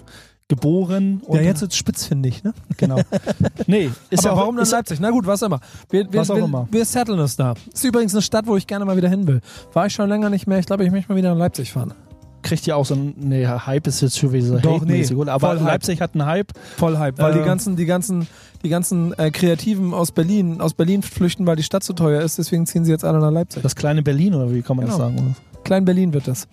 [0.49, 1.21] geboren.
[1.25, 2.53] Und ja, jetzt wird's spitzfindig, ne?
[2.75, 2.99] genau.
[3.67, 4.99] nee, ist Aber ja auch, warum dann ist, Leipzig?
[4.99, 5.61] Na gut, was immer.
[5.89, 6.67] Wir, wir, Was auch wir, immer.
[6.69, 7.53] wir setteln es da.
[7.73, 9.39] Ist übrigens eine Stadt, wo ich gerne mal wieder hin will.
[9.71, 10.59] War ich schon länger nicht mehr.
[10.59, 11.93] Ich glaube, ich möchte mal wieder nach Leipzig fahren.
[12.43, 15.33] Kriegt ja auch so ein, nee, Hype ist jetzt schon wieder so Doch, nee, oder?
[15.33, 15.55] Aber.
[15.55, 16.51] Leipzig hat einen Hype.
[16.77, 17.45] Voll Hype, weil die Ähm.
[17.45, 18.27] ganzen, die ganzen,
[18.63, 22.37] die ganzen äh, Kreativen aus Berlin, aus Berlin flüchten, weil die Stadt zu teuer ist.
[22.37, 23.63] Deswegen ziehen sie jetzt alle nach Leipzig.
[23.63, 24.97] Das kleine Berlin, oder wie kann man Genau.
[24.97, 25.35] das sagen?
[25.63, 26.47] Klein Berlin wird das.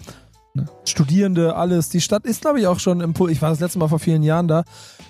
[0.54, 0.66] Ne?
[0.84, 1.90] Studierende, alles.
[1.90, 3.30] Die Stadt ist, glaube ich, auch schon im Pool.
[3.30, 4.64] Ich war das letzte Mal vor vielen Jahren da.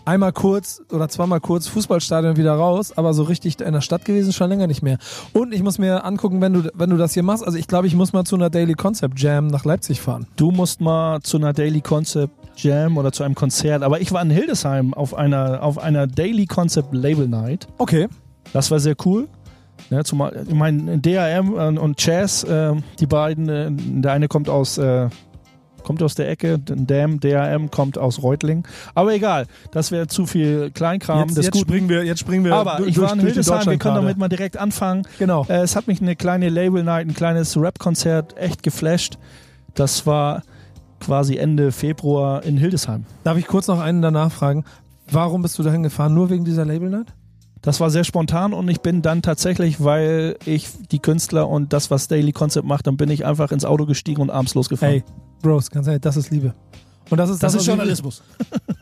[0.05, 4.33] Einmal kurz oder zweimal kurz Fußballstadion wieder raus, aber so richtig in der Stadt gewesen
[4.33, 4.99] schon länger nicht mehr.
[5.33, 7.45] Und ich muss mir angucken, wenn du, wenn du das hier machst.
[7.45, 10.27] Also ich glaube, ich muss mal zu einer Daily Concept Jam nach Leipzig fahren.
[10.37, 13.83] Du musst mal zu einer Daily Concept Jam oder zu einem Konzert.
[13.83, 17.67] Aber ich war in Hildesheim auf einer, auf einer Daily Concept Label Night.
[17.79, 18.09] Okay.
[18.53, 19.29] Das war sehr cool.
[19.89, 24.77] Ja, zumal, ich meine, DRM und Chess, äh, die beiden, äh, der eine kommt aus,
[24.77, 25.09] äh,
[25.83, 28.67] kommt aus der Ecke, Dam, DRM kommt aus Reutling.
[28.95, 31.29] Aber egal, das wäre zu viel Kleinkram.
[31.29, 32.55] Jetzt, jetzt springen wir, jetzt springen wir.
[32.55, 35.03] Aber du- ich durch- war in durch Hildesheim, wir können damit mal direkt anfangen.
[35.19, 35.45] Genau.
[35.49, 39.19] Äh, es hat mich eine kleine Label Night, ein kleines Rap-Konzert echt geflasht.
[39.75, 40.43] Das war
[41.01, 43.05] quasi Ende Februar in Hildesheim.
[43.25, 44.65] Darf ich kurz noch einen danach fragen?
[45.11, 46.15] Warum bist du dahin gefahren?
[46.15, 47.07] Nur wegen dieser Label Night?
[47.63, 51.91] Das war sehr spontan und ich bin dann tatsächlich, weil ich die Künstler und das,
[51.91, 54.95] was Daily Concept macht, dann bin ich einfach ins Auto gestiegen und abends losgefahren.
[54.97, 55.05] Ey,
[55.43, 56.55] Bros, ganz ehrlich, das ist Liebe.
[57.09, 58.23] Und das ist das das, ist Journalismus.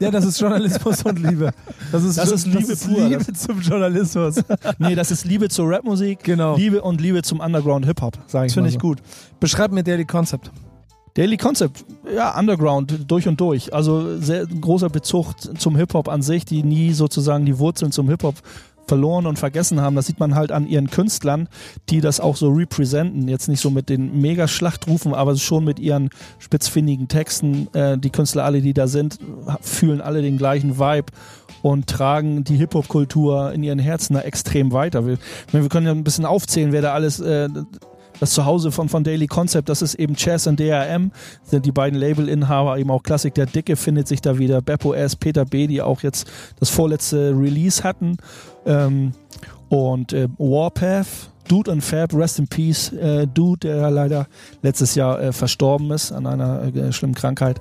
[0.01, 1.51] Ja, das ist Journalismus und Liebe.
[1.91, 3.09] Das ist, Das ist Liebe pur.
[3.09, 4.37] Liebe zum Journalismus.
[4.79, 6.57] nee, das ist Liebe zur Rapmusik, Genau.
[6.57, 8.81] Liebe und Liebe zum Underground Hip-Hop, sage ich Das finde ich so.
[8.81, 8.99] gut.
[9.41, 10.53] Beschreib mir Daily Concept.
[11.15, 13.75] Daily Concept, ja, Underground, durch und durch.
[13.75, 18.37] Also sehr großer Bezug zum Hip-Hop an sich, die nie sozusagen die Wurzeln zum Hip-Hop
[18.89, 19.95] verloren und vergessen haben.
[19.95, 21.49] Das sieht man halt an ihren Künstlern,
[21.91, 23.29] die das auch so representen.
[23.29, 27.69] Jetzt nicht so mit den Mega-Schlachtrufen, aber schon mit ihren spitzfindigen Texten.
[27.75, 29.19] Äh, die Künstler, alle, die da sind,
[29.61, 31.13] fühlen alle den gleichen Vibe
[31.63, 35.07] und tragen die Hip-Hop-Kultur in ihren Herzen da extrem weiter.
[35.07, 35.19] Wir,
[35.53, 37.49] wir können ja ein bisschen aufzählen, wer da alles äh,
[38.21, 41.13] das Zuhause von, von Daily Concept, das ist eben Chess und DRM,
[41.45, 45.17] sind die beiden Labelinhaber, eben auch Klassik der Dicke findet sich da wieder, Beppo S,
[45.17, 46.29] Peter B., die auch jetzt
[46.59, 48.17] das vorletzte Release hatten
[48.67, 49.13] ähm,
[49.69, 54.27] und äh, Warpath, Dude und Fab, Rest in Peace, äh, Dude, der leider
[54.63, 57.61] letztes Jahr äh, verstorben ist an einer äh, schlimmen Krankheit,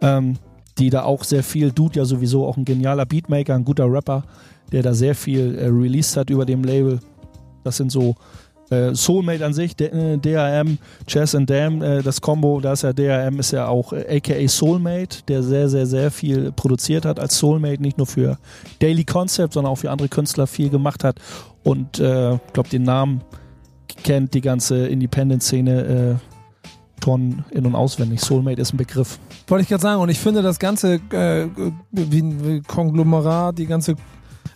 [0.00, 0.38] ähm,
[0.78, 4.24] die da auch sehr viel, Dude ja sowieso auch ein genialer Beatmaker, ein guter Rapper,
[4.72, 7.00] der da sehr viel äh, released hat über dem Label.
[7.64, 8.16] Das sind so
[8.70, 12.82] äh, Soulmate an sich, D äh, DRM, Chess and Dam, äh, das Combo, da ist
[12.82, 17.18] ja DRM, ist ja auch äh, aka Soulmate, der sehr, sehr, sehr viel produziert hat
[17.18, 18.38] als Soulmate, nicht nur für
[18.78, 21.16] Daily Concept, sondern auch für andere Künstler viel gemacht hat
[21.64, 23.22] und äh, ich glaube, den Namen
[24.02, 28.20] kennt die ganze Independent-Szene äh, schon in- und auswendig.
[28.20, 29.18] Soulmate ist ein Begriff.
[29.46, 30.02] Wollte ich gerade sagen.
[30.02, 31.46] Und ich finde das ganze äh,
[31.90, 33.94] wie ein wie Konglomerat, die ganze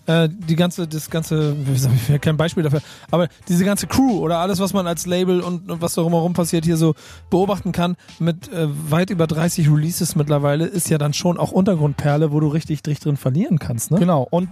[0.07, 4.61] äh, die ganze, das ganze, ich, kein Beispiel dafür, aber diese ganze Crew oder alles,
[4.61, 6.95] was man als Label und, und was drumherum passiert, hier so
[7.31, 12.33] beobachten kann, mit äh, weit über 30 Releases mittlerweile, ist ja dann schon auch Untergrundperle,
[12.33, 13.99] wo du richtig dich drin verlieren kannst, ne?
[13.99, 14.27] Genau.
[14.31, 14.49] Und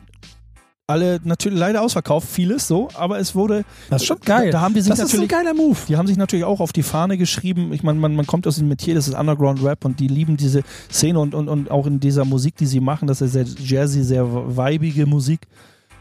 [0.90, 3.64] alle natürlich leider ausverkauft, vieles so, aber es wurde.
[3.88, 4.50] Das ist schon geil.
[4.50, 5.30] Da, haben die sich das ist ein natürlich.
[5.30, 5.78] geiler Move.
[5.88, 7.72] Die haben sich natürlich auch auf die Fahne geschrieben.
[7.72, 10.36] Ich meine, man, man kommt aus dem Metier, das ist Underground Rap und die lieben
[10.36, 13.44] diese Szene und, und, und auch in dieser Musik, die sie machen, das ist sehr
[13.44, 14.26] jazzy, sehr
[14.56, 15.40] weibige Musik.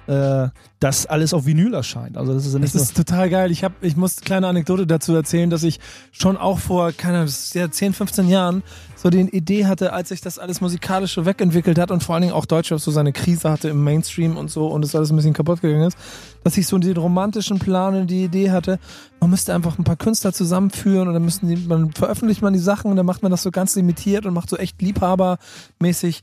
[0.10, 2.18] Äh, das alles auf Vinyl erscheint.
[2.18, 3.52] Also das ist ja nicht Das ist total geil.
[3.52, 5.80] Ich, hab, ich muss eine kleine Anekdote dazu erzählen, dass ich
[6.12, 8.64] schon auch vor, keine Ahnung, ja 10, 15 Jahren
[8.96, 12.24] so die Idee hatte, als sich das alles musikalisch so wegentwickelt hat und vor allen
[12.24, 15.16] Dingen auch Deutschrap so seine Krise hatte im Mainstream und so und es alles ein
[15.16, 15.98] bisschen kaputt gegangen ist,
[16.44, 18.80] dass ich so den romantischen Plan und die Idee hatte,
[19.20, 22.60] man müsste einfach ein paar Künstler zusammenführen und dann müssen die, man veröffentlicht man die
[22.60, 26.22] Sachen und dann macht man das so ganz limitiert und macht so echt liebhabermäßig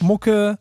[0.00, 0.58] Mucke,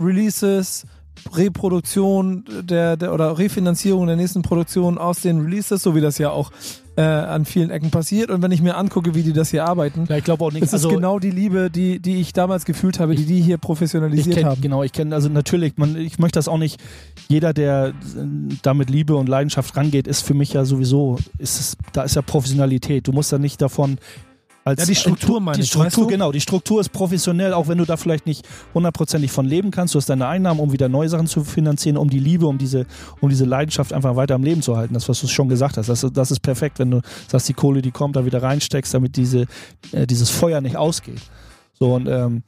[0.00, 0.84] Releases,
[1.32, 6.30] Reproduktion der, der oder Refinanzierung der nächsten Produktion aus den Releases, so wie das ja
[6.30, 6.50] auch
[6.96, 8.30] äh, an vielen Ecken passiert.
[8.30, 10.62] Und wenn ich mir angucke, wie die das hier arbeiten, Ja, ich glaube auch nicht.
[10.62, 14.36] ist es genau die Liebe, die, die ich damals gefühlt habe, die die hier professionalisiert
[14.36, 14.60] kenn, haben.
[14.60, 16.80] Genau, ich kenne, also natürlich, man, ich möchte das auch nicht,
[17.28, 17.92] jeder, der äh,
[18.62, 22.16] da mit Liebe und Leidenschaft rangeht, ist für mich ja sowieso, ist es, da ist
[22.16, 23.06] ja Professionalität.
[23.06, 23.98] Du musst da nicht davon
[24.64, 26.06] als Ja, die Struktur äh, meine die ich, Struktur, weißt du?
[26.06, 29.94] genau, die Struktur ist professionell, auch wenn du da vielleicht nicht hundertprozentig von leben kannst.
[29.94, 32.86] Du hast deine Einnahmen, um wieder neue Sachen zu finanzieren, um die Liebe, um diese,
[33.20, 34.94] um diese Leidenschaft einfach weiter am Leben zu halten.
[34.94, 37.82] Das, was du schon gesagt hast, das, das ist perfekt, wenn du sagst, die Kohle,
[37.82, 39.46] die kommt, da wieder reinsteckst, damit diese,
[39.92, 41.20] äh, dieses Feuer nicht ausgeht.
[41.78, 42.42] So und ähm,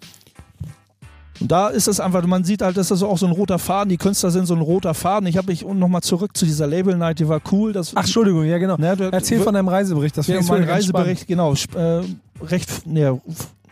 [1.40, 3.88] und da ist es einfach, man sieht halt, das ist auch so ein roter Faden.
[3.88, 5.27] Die Künstler sind so ein roter Faden.
[5.27, 7.73] Ich habe mich und nochmal zurück zu dieser Label Night, die war cool.
[7.73, 8.77] Das, Ach, Entschuldigung, ja genau.
[8.77, 12.03] Ne, du- Erzähl von deinem Reisebericht, das ja, mein Reisebericht, genau, sp- äh,
[12.45, 12.83] recht f-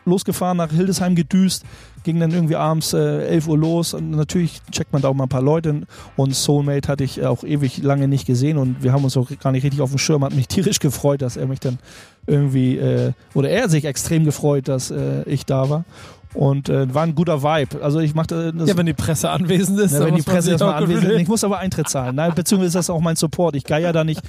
[0.07, 1.65] losgefahren nach Hildesheim gedüst,
[2.03, 5.25] ging dann irgendwie abends äh, 11 Uhr los und natürlich checkt man da auch mal
[5.25, 5.83] ein paar Leute
[6.17, 9.53] und Soulmate hatte ich auch ewig lange nicht gesehen und wir haben uns auch gar
[9.53, 11.79] nicht richtig auf dem Schirm, hat mich tierisch gefreut, dass er mich dann
[12.27, 15.85] irgendwie, äh, oder er sich extrem gefreut, dass äh, ich da war
[16.35, 19.79] und äh, war ein guter Vibe, also ich machte das Ja, wenn die Presse anwesend
[19.81, 21.21] ist, ja, dann wenn die Presse erstmal anwesend ist.
[21.21, 22.17] Ich muss aber Eintritt zahlen.
[22.17, 23.57] Nein, beziehungsweise ist das auch mein Support.
[23.57, 24.23] Ich geier da nicht.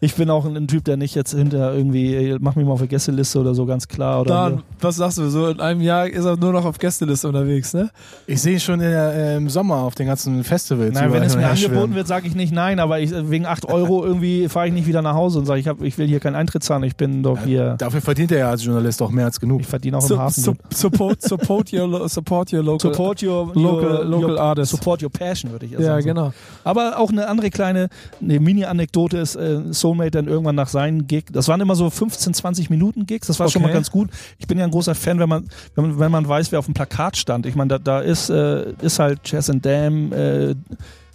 [0.00, 2.82] Ich bin auch ein Typ, der nicht jetzt hinter irgendwie, ey, mach mich mal auf
[2.82, 4.20] die Gästeliste oder so, ganz klar.
[4.20, 5.30] Oder Dan, was sagst du?
[5.30, 7.88] So in einem Jahr ist er nur noch auf Gästeliste unterwegs, ne?
[8.26, 10.92] Ich sehe ihn schon in der, äh, im Sommer auf den ganzen Festivals.
[10.92, 14.04] Nein, wenn es mir angeboten wird, sage ich nicht nein, aber ich, wegen 8 Euro
[14.04, 16.36] irgendwie fahre ich nicht wieder nach Hause und sage, ich, hab, ich will hier keinen
[16.36, 19.40] Eintritt zahlen, ich bin doch hier, Dafür verdient er ja als Journalist auch mehr als
[19.40, 19.62] genug.
[19.62, 20.42] ich verdiene auch im Su Hafen.
[20.42, 22.92] su support, support, your, support your local.
[22.92, 24.70] support your, local- your, local your, artist.
[24.70, 26.06] Support your passion, würde ich eher ja, sagen.
[26.06, 26.32] genau.
[26.64, 27.88] Aber auch eine andere kleine
[28.20, 32.34] eine Mini-Anekdote ist, äh, Soulmate dann irgendwann nach seinen Gig, das waren immer so 15,
[32.34, 33.74] 20 Minuten Gigs, das war schon mal Okay.
[33.74, 34.10] ganz gut.
[34.38, 36.66] Ich bin ja ein großer Fan, wenn man, wenn man, wenn man weiß, wer auf
[36.66, 37.46] dem Plakat stand.
[37.46, 40.54] Ich meine, da, da ist, äh, ist halt Jazz and Dam, äh,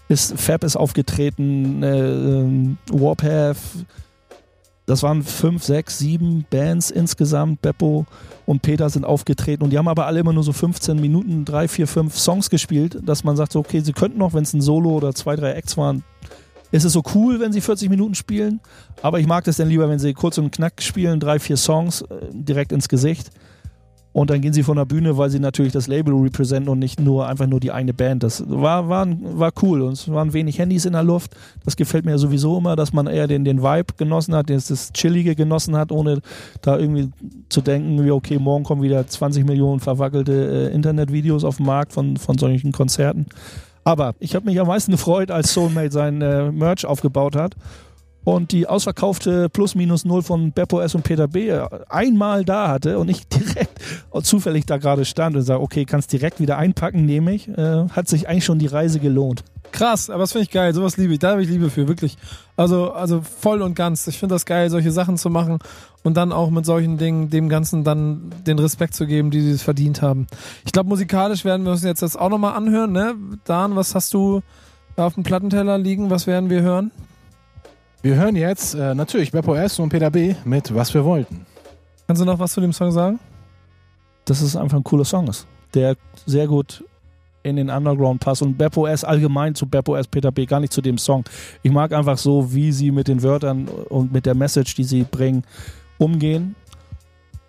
[0.09, 3.57] ist Fab ist aufgetreten, äh, ähm, Warpath,
[4.89, 7.61] das waren fünf, sechs, sieben Bands insgesamt.
[7.61, 8.07] Beppo
[8.47, 11.67] und Peter sind aufgetreten und die haben aber alle immer nur so 15 Minuten, drei,
[11.67, 14.61] vier, fünf Songs gespielt, dass man sagt, so, okay, sie könnten noch, wenn es ein
[14.61, 16.03] Solo oder zwei, drei Acts waren,
[16.71, 18.61] ist es so cool, wenn sie 40 Minuten spielen.
[19.03, 22.01] Aber ich mag das dann lieber, wenn sie kurz und knack spielen, drei, vier Songs
[22.01, 23.29] äh, direkt ins Gesicht.
[24.11, 26.99] Und dann gehen sie von der Bühne, weil sie natürlich das Label representen und nicht
[26.99, 28.23] nur einfach nur die eine Band.
[28.23, 29.81] Das war, war, war cool.
[29.81, 31.35] Und es waren wenig Handys in der Luft.
[31.63, 34.91] Das gefällt mir sowieso immer, dass man eher den, den Vibe genossen hat, das, das
[34.93, 36.21] Chillige genossen hat, ohne
[36.61, 37.11] da irgendwie
[37.49, 41.93] zu denken, wie okay, morgen kommen wieder 20 Millionen verwackelte äh, Internetvideos auf den Markt
[41.93, 43.27] von, von solchen Konzerten.
[43.83, 47.55] Aber ich habe mich am meisten gefreut, als Soulmate sein äh, Merch aufgebaut hat
[48.23, 51.51] und die ausverkaufte Plus Minus Null von Beppo S und Peter B.
[51.87, 53.79] einmal da hatte und ich direkt
[54.23, 58.07] zufällig da gerade stand und sage, okay, kannst direkt wieder einpacken, nehme ich, äh, hat
[58.07, 59.43] sich eigentlich schon die Reise gelohnt.
[59.71, 60.73] Krass, aber das finde ich geil.
[60.73, 61.19] Sowas liebe ich.
[61.19, 62.17] Da habe ich Liebe für, wirklich.
[62.57, 64.07] Also, also voll und ganz.
[64.07, 65.59] Ich finde das geil, solche Sachen zu machen
[66.03, 69.51] und dann auch mit solchen Dingen dem Ganzen dann den Respekt zu geben, die sie
[69.51, 70.27] es verdient haben.
[70.65, 73.15] Ich glaube, musikalisch werden wir uns jetzt das auch nochmal anhören, ne?
[73.43, 74.41] Dan, was hast du
[74.95, 76.09] da auf dem Plattenteller liegen?
[76.09, 76.91] Was werden wir hören?
[78.01, 80.33] Wir hören jetzt äh, natürlich Beppo S und Peter B.
[80.45, 81.45] mit Was wir wollten.
[82.07, 83.19] Kannst du noch was zu dem Song sagen?
[84.23, 86.81] Dass es einfach ein cooler Song ist, der sehr gut
[87.43, 90.71] in den Underground passt und Beppo S allgemein zu Beppo S Peter B gar nicht
[90.71, 91.25] zu dem Song.
[91.61, 95.03] Ich mag einfach so, wie sie mit den Wörtern und mit der Message, die sie
[95.03, 95.43] bringen,
[95.97, 96.55] umgehen.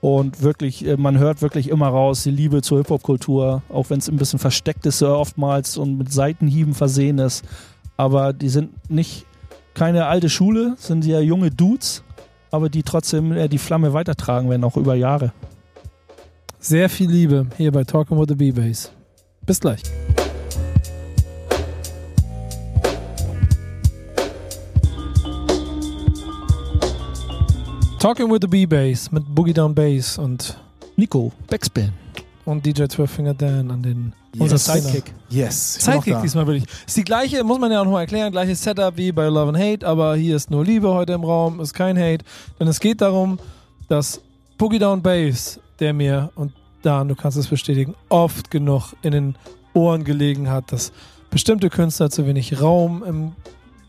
[0.00, 4.08] Und wirklich, äh, man hört wirklich immer raus, die Liebe zur Hip-Hop-Kultur, auch wenn es
[4.08, 7.44] ein bisschen versteckt ist, äh, oftmals und mit Seitenhieben versehen ist.
[7.96, 9.26] Aber die sind nicht
[9.74, 12.02] keine alte Schule, sind ja junge Dudes,
[12.50, 15.33] aber die trotzdem äh, die Flamme weitertragen werden, auch über Jahre.
[16.59, 18.92] Sehr viel Liebe hier bei Talking with the B-Bass.
[19.46, 19.83] Bis gleich.
[27.98, 30.59] Talking with the B-Bass mit Boogie Down Bass und,
[30.96, 31.92] Nico, Backspin,
[32.46, 34.64] und DJ 12 Finger Dan an den unser Yes.
[34.64, 35.14] Sidekick.
[35.29, 35.75] Yes.
[35.75, 36.64] Sidekick diesmal wirklich.
[36.87, 39.59] Ist die gleiche, muss man ja auch nochmal erklären, gleiches Setup wie bei Love and
[39.59, 42.25] Hate, aber hier ist nur Liebe heute im Raum, ist kein Hate.
[42.59, 43.38] Denn es geht darum,
[43.88, 44.21] dass
[44.59, 49.35] Boogie Down Bass, der mir, und Dan, du kannst es bestätigen, oft genug in den
[49.75, 50.93] Ohren gelegen hat, dass
[51.31, 53.33] bestimmte Künstler zu wenig Raum im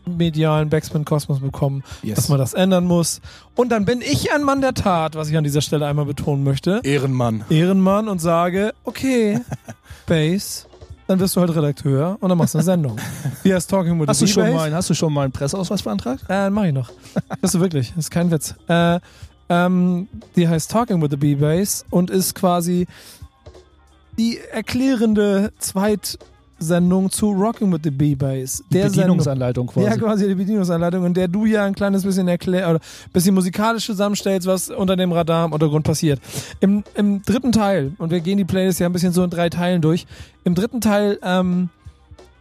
[0.06, 2.16] medialen Backspin-Kosmos bekommen, Yes.
[2.16, 3.20] dass man das ändern muss.
[3.54, 6.44] Und dann bin ich ein Mann der Tat, was ich an dieser Stelle einmal betonen
[6.44, 6.80] möchte.
[6.82, 7.44] Ehrenmann.
[7.50, 9.40] Ehrenmann und sage, okay,
[10.06, 10.66] Bass,
[11.06, 12.96] dann wirst du halt Redakteur und dann machst du eine Sendung.
[13.42, 15.82] Wie heißt Talking with Hast the du, schon mal, hast du schon mal einen Presseausweis
[15.82, 16.24] beantragt?
[16.28, 16.90] Äh, mach ich noch.
[17.40, 17.90] Bist du wirklich?
[17.90, 18.54] Das ist kein Witz.
[18.68, 18.98] Äh,
[19.48, 22.86] ähm, die heißt Talking with the B-Bass und ist quasi
[24.18, 25.52] die erklärende
[26.62, 28.64] Zweitsendung zu Rocking with the B-Bass.
[28.70, 29.18] Die Der Sendung.
[29.18, 29.86] Bedienungsanleitung quasi.
[29.86, 32.80] Ja, quasi die Bedienungsanleitung, in der du ja ein kleines bisschen erklär oder
[33.12, 36.20] bisschen musikalisch zusammenstellst, was unter dem Radar im Untergrund passiert.
[36.60, 39.48] Im, Im dritten Teil, und wir gehen die Playlist ja ein bisschen so in drei
[39.48, 40.06] Teilen durch,
[40.44, 41.68] im dritten Teil ähm,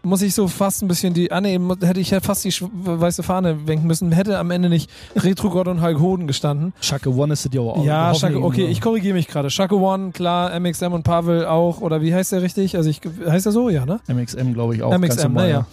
[0.04, 3.24] muss ich so fast ein bisschen die, ah nee, hätte ich ja fast die weiße
[3.24, 6.74] Fahne wenken müssen, hätte am Ende nicht Retro God und Hulk Hoden gestanden.
[6.82, 7.84] Shaka One ist es ja auch.
[7.86, 8.70] ja, Shaka, okay, ne?
[8.70, 9.50] ich korrigiere mich gerade.
[9.50, 12.76] Shaka One, klar, MXM und Pavel auch, oder wie heißt der richtig?
[12.76, 14.00] Also ich, heißt er so, ja, ne?
[14.08, 14.98] MXM, glaube ich, auch.
[14.98, 15.66] MXM, naja.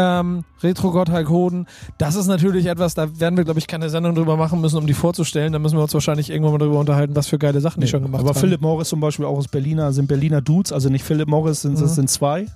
[0.00, 1.66] Ähm, Retro-Gott Hulk Hoden.
[1.98, 4.86] Das ist natürlich etwas, da werden wir, glaube ich, keine Sendung drüber machen müssen, um
[4.86, 5.52] die vorzustellen.
[5.52, 7.90] Da müssen wir uns wahrscheinlich irgendwann mal drüber unterhalten, was für geile Sachen die Nee,
[7.90, 8.38] schon gemacht aber haben.
[8.38, 11.76] Philip Morris zum Beispiel auch aus Berliner, sind Berliner Dudes, also nicht Philip Morris, sind,
[11.78, 11.80] Mhm.
[11.80, 12.46] das sind zwei.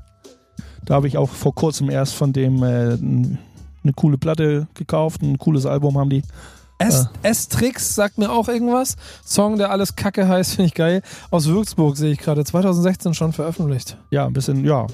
[0.85, 2.97] Da habe ich auch vor kurzem erst von dem äh,
[3.85, 6.23] eine coole Platte gekauft, ein cooles Album haben die.
[6.79, 8.97] S- S-Trix sagt mir auch irgendwas.
[9.25, 11.03] Song, der alles Kacke heißt, finde ich geil.
[11.31, 12.45] Aus Würzburg sehe ich gerade.
[12.45, 13.97] 2016 schon veröffentlicht.
[14.11, 14.87] Ja, ein bisschen, ja.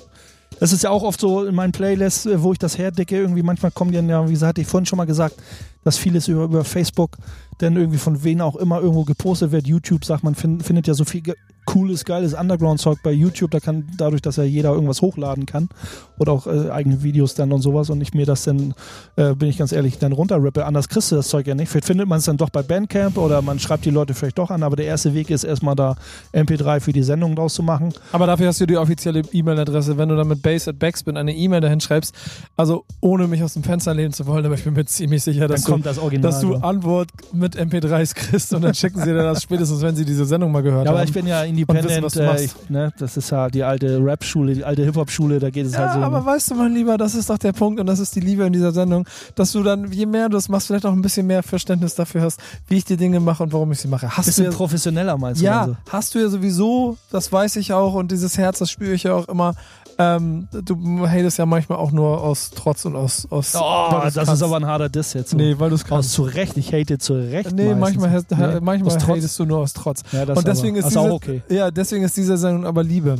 [0.61, 3.16] Das ist ja auch oft so in meinen Playlists, äh, wo ich das herdecke.
[3.16, 5.37] Irgendwie manchmal kommen die dann ja, wie gesagt, hatte ich vorhin schon mal gesagt,
[5.85, 7.16] dass vieles über, über Facebook
[7.59, 9.66] dann irgendwie von wen auch immer irgendwo gepostet wird.
[9.66, 11.22] YouTube sagt, man find, findet ja so viel
[11.68, 13.50] cooles, geiles Underground-Zeug bei YouTube.
[13.50, 15.68] Da kann dadurch, dass ja jeder irgendwas hochladen kann
[16.16, 18.72] oder auch äh, eigene Videos dann und sowas und ich mir das dann,
[19.16, 20.64] äh, bin ich ganz ehrlich, dann runterrippe.
[20.64, 21.68] Anders kriegst du das Zeug ja nicht.
[21.68, 24.50] Vielleicht findet man es dann doch bei Bandcamp oder man schreibt die Leute vielleicht doch
[24.50, 25.96] an, aber der erste Weg ist erstmal da
[26.33, 27.92] MP3 für die Sendung draus zu machen.
[28.12, 29.98] Aber dafür hast du die offizielle E-Mail-Adresse.
[29.98, 32.14] Wenn du dann mit Base at Backspin eine E-Mail dahin schreibst,
[32.57, 35.46] also ohne mich aus dem Fenster lehnen zu wollen, aber ich bin mir ziemlich sicher,
[35.48, 36.31] dass du kommt das Original.
[36.31, 36.61] dass du so.
[36.62, 40.50] Antwort mit MP3s kriegst und dann schicken sie dir das spätestens, wenn sie diese Sendung
[40.50, 41.09] mal gehört Ja, aber haben.
[41.09, 42.03] ich bin ja wissen, independent.
[42.03, 45.66] was du äh, ne, das ist ja die alte Rap-Schule, die alte Hip-Hop-Schule, da geht
[45.66, 46.01] es ja, halt so.
[46.01, 48.44] aber weißt du, mein Lieber, das ist doch der Punkt und das ist die Liebe
[48.44, 51.27] in dieser Sendung, dass du dann, je mehr du das machst, vielleicht auch ein bisschen
[51.27, 54.09] mehr Verständnis dafür hast, wie ich die Dinge mache und warum ich sie mache.
[54.09, 55.44] Hast du bisschen ja, professioneller meinst du?
[55.44, 55.77] ja, also?
[55.90, 59.14] hast du ja sowieso, das weiß ich auch und dieses Herz, das spüre ich ja
[59.14, 59.55] auch immer.
[60.00, 63.26] Ähm, du hatest ja manchmal auch nur aus Trotz und aus.
[63.30, 64.32] aus Oh, das kannst.
[64.32, 65.30] ist aber ein harter Diss jetzt.
[65.30, 65.37] So.
[65.37, 66.12] Nee, weil du es Aus kannst.
[66.12, 67.50] zu Recht, ich hate zu Recht.
[67.52, 68.00] Nee, meistens.
[68.02, 70.02] manchmal, hast, Nee, manchmal aus hatest du nur aus Trotz.
[70.12, 71.42] Ja, das Und deswegen aber, ist diese, auch okay.
[71.48, 73.16] Ja, deswegen ist diese Sendung aber Liebe.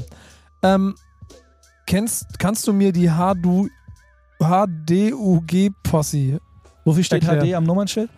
[0.62, 0.94] Ähm,
[1.86, 3.66] kennst, kannst du mir die HDU,
[4.40, 6.40] HDUG-Posse
[6.84, 7.48] Wofür steht erklären.
[7.48, 8.08] HD am Nummernschild?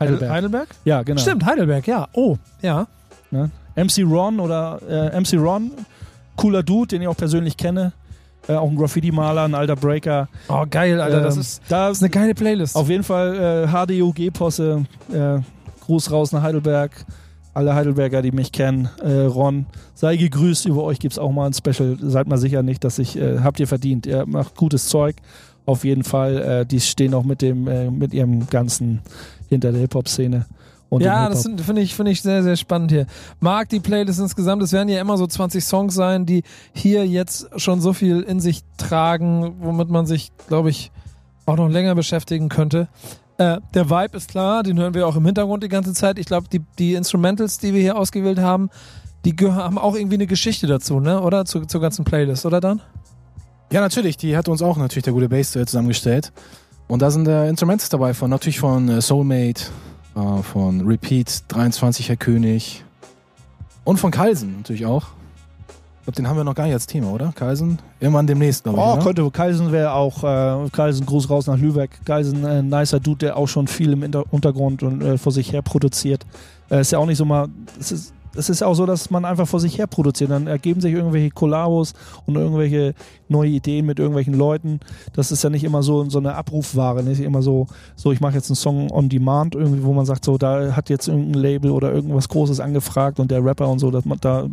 [0.00, 0.30] Heidelberg.
[0.30, 0.68] Heidelberg?
[0.84, 1.20] Ja, genau.
[1.20, 2.08] Stimmt, Heidelberg, ja.
[2.14, 2.86] Oh, ja.
[3.74, 5.70] MC Ron oder äh, MC Ron,
[6.36, 7.92] cooler Dude, den ich auch persönlich kenne.
[8.48, 10.28] Äh, auch ein Graffiti-Maler, ein alter Breaker.
[10.48, 11.20] Oh, geil, Alter.
[11.20, 12.76] das, Ähm, ist, da das ist eine geile Playlist.
[12.76, 14.84] Auf jeden Fall äh, HDUG-Posse.
[15.12, 15.38] Äh,
[15.84, 16.92] Gruß raus nach Heidelberg.
[17.54, 18.88] Alle Heidelberger, die mich kennen.
[19.02, 20.66] Äh, Ron, sei gegrüßt.
[20.66, 21.96] Über euch gibt es auch mal ein Special.
[22.00, 23.16] Seid mal sicher nicht, dass ich.
[23.16, 24.06] Äh, habt ihr verdient.
[24.06, 25.16] Ihr macht gutes Zeug.
[25.64, 26.36] Auf jeden Fall.
[26.36, 29.00] Äh, die stehen auch mit, dem, mit ihrem Ganzen
[29.48, 30.46] hinter der Hip-Hop-Szene.
[30.90, 33.06] Ja, das finde ich, finde ich sehr, sehr spannend hier.
[33.40, 34.62] Mag die Playlist insgesamt.
[34.62, 38.40] Es werden ja immer so 20 Songs sein, die hier jetzt schon so viel in
[38.40, 40.92] sich tragen, womit man sich, glaube ich,
[41.44, 42.88] auch noch länger beschäftigen könnte.
[43.38, 46.18] Äh, der Vibe ist klar, den hören wir auch im Hintergrund die ganze Zeit.
[46.18, 48.70] Ich glaube, die, die Instrumentals, die wir hier ausgewählt haben,
[49.24, 51.20] die haben auch irgendwie eine Geschichte dazu, ne?
[51.20, 51.44] Oder?
[51.44, 52.80] Zu, zur ganzen Playlist, oder dann?
[53.72, 54.16] Ja, natürlich.
[54.16, 56.32] Die hat uns auch natürlich der gute Bass zusammengestellt.
[56.88, 59.64] Und da sind äh, Instruments dabei von natürlich von äh, Soulmate,
[60.16, 62.84] äh, von Repeat, 23 Herr König
[63.84, 65.04] und von Kalsen natürlich auch.
[65.68, 67.32] Ich glaube, den haben wir noch gar nicht als Thema, oder?
[67.34, 67.78] Kalsen?
[67.98, 68.84] Irgendwann demnächst, glaube ich.
[68.84, 69.02] Oh, oder?
[69.02, 69.30] könnte.
[69.30, 71.90] Kalsen wäre auch, äh, Kalsen, Gruß raus nach Lübeck.
[72.04, 75.52] Kalsen, äh, nicer Dude, der auch schon viel im Inter Untergrund und äh, vor sich
[75.52, 76.24] her produziert.
[76.70, 77.48] Äh, ist ja auch nicht so mal,
[77.78, 80.30] ist, es ist auch so, dass man einfach vor sich her produziert.
[80.30, 81.94] Dann ergeben sich irgendwelche Kollabos
[82.26, 82.94] und irgendwelche
[83.28, 84.80] neue Ideen mit irgendwelchen Leuten.
[85.12, 88.34] Das ist ja nicht immer so, so eine Abrufware, nicht immer so, so ich mache
[88.34, 91.70] jetzt einen Song on Demand, irgendwie, wo man sagt, so, da hat jetzt irgendein Label
[91.70, 94.46] oder irgendwas Großes angefragt und der Rapper und so, dass man da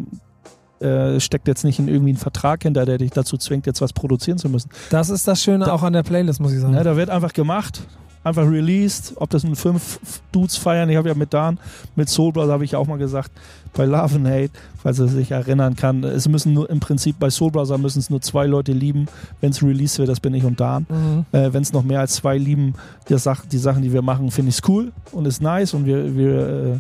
[0.80, 3.94] äh, steckt jetzt nicht in irgendwie einen Vertrag hinter, der dich dazu zwingt, jetzt was
[3.94, 4.70] produzieren zu müssen.
[4.90, 6.74] Das ist das Schöne auch an der Playlist, muss ich sagen.
[6.74, 7.88] Ne, da wird einfach gemacht,
[8.24, 9.14] einfach released.
[9.18, 10.00] Ob das nun fünf
[10.32, 11.60] Dudes feiern, ich habe ja mit Dan,
[11.96, 13.32] mit Soul Brother habe ich ja auch mal gesagt,
[13.74, 17.30] bei Love and Hate, falls er sich erinnern kann, es müssen nur im Prinzip bei
[17.30, 19.08] Soul Brother müssen es nur zwei Leute lieben,
[19.42, 20.86] wenn es released wird, das bin ich und Dan.
[20.90, 21.26] Mhm.
[21.32, 22.76] Äh, wenn es noch mehr als zwei lieben,
[23.10, 25.86] die, Sach die Sachen, die wir machen, finde ich es cool und ist nice und
[25.86, 26.80] wir, wir äh,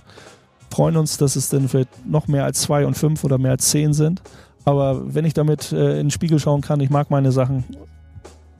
[0.69, 3.69] freuen uns, dass es dann vielleicht noch mehr als zwei und fünf oder mehr als
[3.69, 4.21] zehn sind.
[4.65, 7.63] Aber wenn ich damit äh, in den Spiegel schauen kann, ich mag meine Sachen,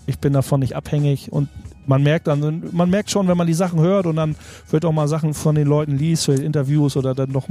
[0.06, 1.48] ich bin davon nicht abhängig und
[1.86, 4.36] man merkt dann, man merkt schon, wenn man die Sachen hört und dann
[4.70, 7.48] wird auch mal Sachen von den Leuten liest, für Interviews oder dann noch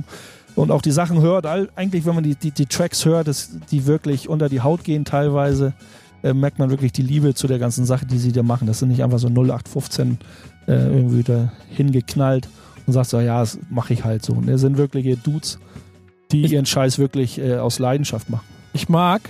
[0.54, 3.50] und auch die Sachen hört, all, eigentlich, wenn man die, die, die Tracks hört, dass
[3.70, 5.72] die wirklich unter die Haut gehen teilweise,
[6.22, 8.66] äh, merkt man wirklich die Liebe zu der ganzen Sache, die sie da machen.
[8.66, 10.18] Das sind nicht einfach so 0815
[10.66, 12.48] äh, irgendwie da hingeknallt
[12.86, 14.34] und sagst so, ja, das mache ich halt so.
[14.34, 15.58] Und das sind wirkliche Dudes,
[16.30, 18.46] die ihren Scheiß wirklich äh, aus Leidenschaft machen.
[18.74, 19.22] Ich mag,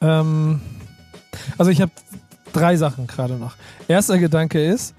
[0.00, 0.60] ähm,
[1.58, 1.92] also ich habe
[2.54, 3.56] drei Sachen gerade noch.
[3.88, 4.94] Erster Gedanke ist,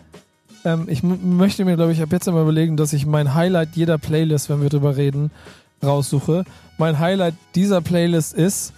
[0.64, 3.98] ähm, ich möchte mir, glaube ich, ab jetzt immer überlegen, dass ich mein Highlight jeder
[3.98, 5.32] Playlist, wenn wir drüber reden,
[5.84, 6.44] raussuche.
[6.78, 8.74] Mein Highlight dieser Playlist ist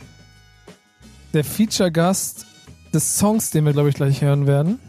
[1.33, 2.45] der Feature-Gast
[2.93, 4.79] des Songs, den wir, glaube ich, gleich hören werden.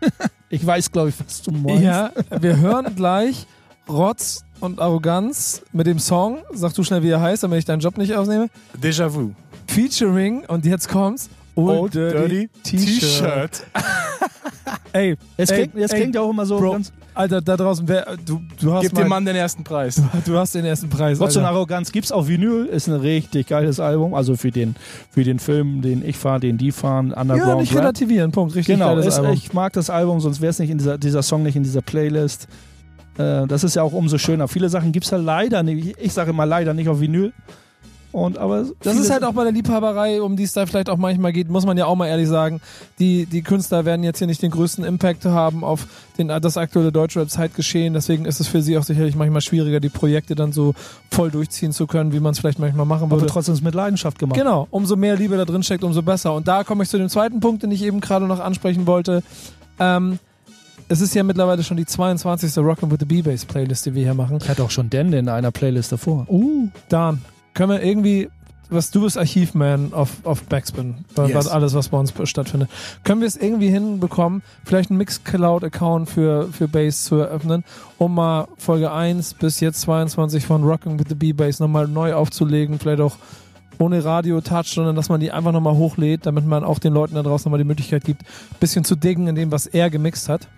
[0.50, 1.82] Ich weiß, glaube ich, was du meinst.
[1.82, 3.46] Ja, wir hören gleich
[3.86, 6.38] Rotz und Arroganz mit dem Song.
[6.54, 8.48] Sag du schnell, wie er heißt, damit ich deinen Job nicht aufnehme.
[8.80, 9.32] Déjà vu.
[9.66, 11.28] Featuring, und jetzt kommt's,
[11.58, 13.64] Old, Dirty, T-Shirt.
[14.92, 16.92] Ey, Es ey, klingt, es ey, klingt ja auch immer so Bro, ganz.
[17.14, 20.00] Alter, da draußen, wer, du, du hast Gib mal, dem Mann den ersten Preis.
[20.24, 21.18] du hast den ersten Preis.
[21.18, 21.44] Trotz und.
[21.44, 24.14] Arroganz gibt's auf Vinyl, ist ein richtig geiles Album.
[24.14, 24.76] Also für den,
[25.10, 27.80] für den Film, den ich fahre, den die fahren, Ja, Underground nicht Rap.
[27.80, 28.54] relativieren, Punkt.
[28.54, 29.32] Richtig Genau, geiles es, Album.
[29.34, 31.82] ich mag das Album, sonst wäre es nicht in dieser, dieser Song nicht in dieser
[31.82, 32.48] Playlist.
[33.18, 34.48] Äh, das ist ja auch umso schöner.
[34.48, 35.96] Viele Sachen gibt's ja leider nicht.
[36.00, 37.32] Ich sage immer leider nicht auf Vinyl.
[38.10, 40.96] Und aber Das ist halt auch bei der Liebhaberei, um die es da vielleicht auch
[40.96, 42.60] manchmal geht, muss man ja auch mal ehrlich sagen.
[42.98, 45.86] Die, die Künstler werden jetzt hier nicht den größten Impact haben auf
[46.16, 47.92] den, das aktuelle Deutschrap-Zeitgeschehen.
[47.92, 50.74] Deswegen ist es für sie auch sicherlich manchmal schwieriger, die Projekte dann so
[51.10, 53.26] voll durchziehen zu können, wie man es vielleicht manchmal machen aber würde.
[53.26, 54.38] trotzdem ist es mit Leidenschaft gemacht.
[54.38, 56.34] Genau, umso mehr Liebe da drin steckt, umso besser.
[56.34, 59.22] Und da komme ich zu dem zweiten Punkt, den ich eben gerade noch ansprechen wollte.
[59.78, 60.18] Ähm,
[60.88, 62.56] es ist ja mittlerweile schon die 22.
[62.58, 64.38] Rockin' with the B-Bass Playlist, die wir hier machen.
[64.40, 66.26] Ich hatte auch schon Dan in einer Playlist davor.
[66.30, 66.68] Uh.
[66.88, 67.20] Dan,
[67.54, 68.28] können wir irgendwie,
[68.70, 71.48] was du bist Archivman auf, auf Backspin, bei, Yes.
[71.48, 72.68] alles, was bei uns stattfindet.
[73.04, 77.64] Können wir es irgendwie hinbekommen, vielleicht einen Mixcloud-Account für, für Bass zu eröffnen,
[77.96, 82.78] um mal Folge 1 bis jetzt 22 von Rockin' with the B-Bass nochmal neu aufzulegen,
[82.78, 83.16] vielleicht auch
[83.78, 87.22] ohne Radio-Touch, sondern dass man die einfach nochmal hochlädt, damit man auch den Leuten da
[87.22, 90.48] draußen nochmal die Möglichkeit gibt, ein bisschen zu diggen in dem, was er gemixt hat.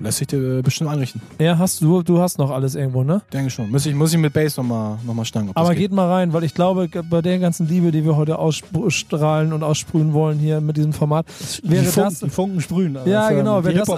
[0.00, 1.20] Lässt sich dir äh, bestimmt einrichten.
[1.40, 3.20] Ja, hast du, du hast noch alles irgendwo, ne?
[3.32, 3.68] Denke schon.
[3.70, 5.48] Muss ich, muss ich mit Bass nochmal noch mal stangen.
[5.48, 8.14] ob das Aber geht mal rein, weil ich glaube, bei der ganzen Liebe, die wir
[8.16, 11.26] heute ausstrahlen und aussprühen wollen hier mit diesem Format,
[11.64, 12.96] wäre die, Funken, das- die Funken sprühen.
[12.96, 13.88] also Ja, genau, wer das-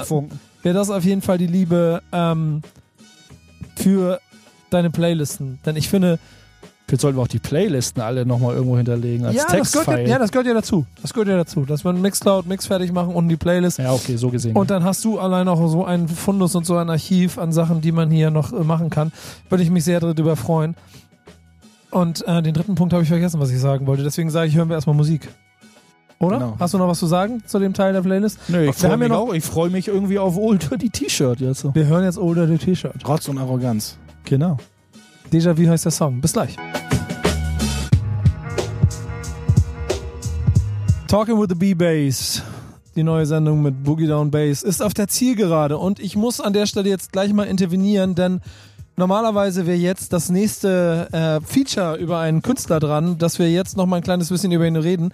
[0.63, 2.63] wäre das auf jeden Fall die Liebe ähm,
[3.77, 4.21] für
[4.71, 5.59] deine Playlisten.
[5.67, 6.19] Denn ich finde,
[6.91, 10.03] Vielleicht sollten wir auch die Playlisten alle nochmal irgendwo hinterlegen als ja das, gehört Textfile.
[10.03, 10.87] ja, ja, das gehört ja dazu.
[11.01, 13.79] Das gehört ja dazu, dass wir einen Mixcloud, Mix fertig machen und die Playlist.
[13.79, 14.57] ja, okay, so gesehen.
[14.57, 17.81] Und dann hast du allein auch so einen Fundus und so ein Archiv an Sachen,
[17.81, 19.13] die man hier noch äh, machen kann.
[19.49, 20.75] Würde ich mich sehr darüber freuen.
[21.93, 24.03] Und äh, den dritten Punkt habe ich vergessen, was ich sagen wollte.
[24.03, 25.29] Deswegen sage ich, hören wir erstmal Musik.
[26.19, 26.39] Oder?
[26.39, 26.57] Genau.
[26.59, 28.39] Hast du noch was zu sagen zu dem Teil der Playlist?
[28.49, 31.61] Nö, ich freue ja mich noch- freue mich irgendwie auf Old Dirty T-Shirt jetzt.
[31.61, 31.75] So.
[31.75, 32.95] Wir hören jetzt Older the T-Shirt.
[33.03, 33.97] Trotz und Arroganz.
[34.25, 34.59] Genau.
[35.33, 36.21] Déjà vu heißt der Song.
[36.21, 36.57] Bis gleich.
[41.07, 42.43] Talking with the B-Bass.
[42.97, 46.53] Die neue Sendung mit Boogie Down Bass ist auf der Zielgerade und ich muss an
[46.53, 48.41] der Stelle jetzt gleich mal intervenieren, denn
[48.97, 53.87] normalerweise wäre jetzt das nächste äh, Feature über einen Künstler dran, dass wir jetzt noch
[53.87, 55.13] mal ein kleines bisschen über ihn reden.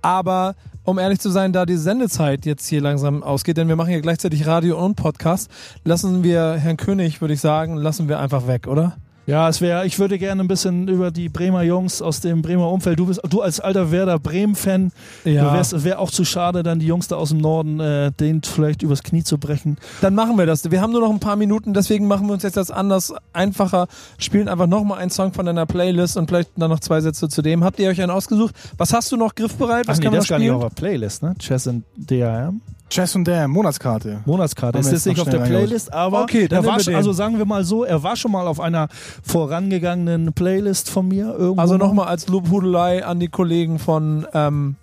[0.00, 0.54] Aber
[0.84, 4.00] um ehrlich zu sein, da die Sendezeit jetzt hier langsam ausgeht, denn wir machen ja
[4.00, 5.50] gleichzeitig Radio und Podcast,
[5.84, 8.96] lassen wir Herrn König, würde ich sagen, lassen wir einfach weg, oder?
[9.28, 12.70] Ja, es wäre, ich würde gerne ein bisschen über die Bremer Jungs aus dem Bremer
[12.72, 12.98] Umfeld.
[12.98, 14.90] Du bist, du als alter Werder Bremen-Fan,
[15.24, 15.60] Ja.
[15.84, 19.02] wäre auch zu schade, dann die Jungs da aus dem Norden, äh, den vielleicht übers
[19.02, 19.76] Knie zu brechen.
[20.00, 20.70] Dann machen wir das.
[20.70, 23.86] Wir haben nur noch ein paar Minuten, deswegen machen wir uns jetzt das anders einfacher.
[24.16, 27.42] Spielen einfach nochmal einen Song von deiner Playlist und vielleicht dann noch zwei Sätze zu
[27.42, 27.62] dem.
[27.64, 28.54] Habt ihr euch einen ausgesucht?
[28.78, 29.86] Was hast du noch griffbereit?
[29.88, 30.62] Was Ach nee, kann man das noch ist gar nicht spielen?
[30.62, 31.34] auf der Playlist, ne?
[31.38, 32.62] Chess und DRM.
[32.90, 34.20] Chess und Damn, Monatskarte.
[34.24, 34.78] Monatskarte.
[34.78, 37.44] Ist jetzt nicht auf der Playlist, aber Okay, dann er war schon, also sagen wir
[37.44, 38.88] mal so, er war schon mal auf einer
[39.22, 41.60] vorangegangenen Playlist von mir irgendwo.
[41.60, 41.86] Also mal.
[41.86, 44.76] nochmal als Lobhudelei an die Kollegen von, ähm,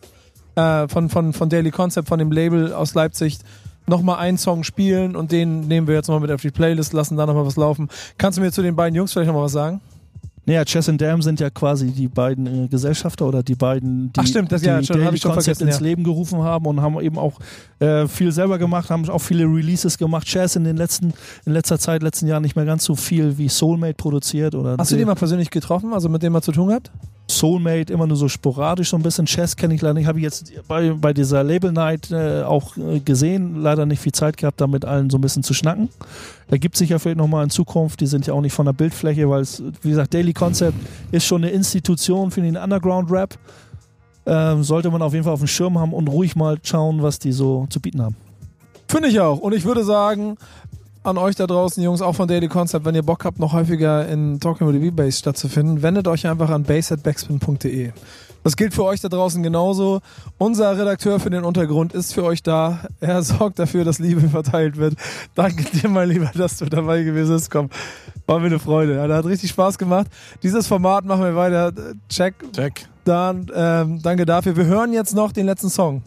[0.55, 3.39] äh, von, von, von Daily Concept, von dem Label aus Leipzig.
[3.87, 7.17] Nochmal einen Song spielen und den nehmen wir jetzt mal mit auf die Playlist, lassen
[7.17, 7.89] da nochmal was laufen.
[8.17, 9.79] Kannst du mir zu den beiden Jungs vielleicht nochmal was sagen?
[10.47, 14.19] Naja, Chess und Dam sind ja quasi die beiden äh, Gesellschafter oder die beiden, die,
[14.19, 15.83] Ach stimmt, das- die ja, schon, Concept vergessen, ins ja.
[15.83, 17.39] Leben gerufen haben und haben eben auch
[17.79, 20.27] äh, viel selber gemacht, haben auch viele Releases gemacht.
[20.27, 21.13] Chess in den letzten,
[21.45, 24.91] in letzter Zeit, letzten Jahren nicht mehr ganz so viel wie Soulmate produziert oder Hast
[24.91, 26.91] du den mal persönlich getroffen, also mit dem mal zu tun gehabt?
[27.28, 29.26] Soulmate immer nur so sporadisch so ein bisschen.
[29.26, 30.07] Chess kenne ich leider nicht.
[30.07, 33.61] Habe ich jetzt bei, bei dieser Label Night äh, auch äh, gesehen.
[33.61, 35.89] Leider nicht viel Zeit gehabt, da mit allen so ein bisschen zu schnacken.
[36.47, 37.99] Ergibt sich ja vielleicht nochmal in Zukunft.
[38.01, 40.78] Die sind ja auch nicht von der Bildfläche, weil es, wie gesagt, Daily Concept
[41.11, 43.38] ist schon eine Institution für den Underground-Rap.
[44.28, 47.19] Ähm, sollte man auf jeden Fall auf dem Schirm haben und ruhig mal schauen, was
[47.19, 48.15] die so zu bieten haben.
[48.88, 49.39] Finde ich auch.
[49.39, 50.38] Und ich würde sagen,
[51.05, 54.07] an euch da draußen, Jungs, auch von Daily Concept, wenn ihr Bock habt, noch häufiger
[54.07, 57.91] in Talking with the V-Bass stattzufinden, wendet euch einfach an bass.backspin.de.
[58.43, 60.01] Das gilt für euch da draußen genauso.
[60.37, 62.81] Unser Redakteur für den Untergrund ist für euch da.
[62.99, 64.93] Er sorgt dafür, dass Liebe verteilt wird.
[65.33, 67.49] Danke dir, mein Lieber, dass du dabei gewesen bist.
[67.49, 67.69] Komm,
[68.27, 68.97] war mir eine Freude.
[68.97, 70.07] Ja, hat richtig Spaß gemacht.
[70.43, 71.71] Dieses Format machen wir weiter.
[72.07, 72.35] Check.
[72.53, 72.87] Check.
[73.03, 74.55] Dann, ähm, danke dafür.
[74.55, 76.03] Wir hören jetzt noch den letzten Song.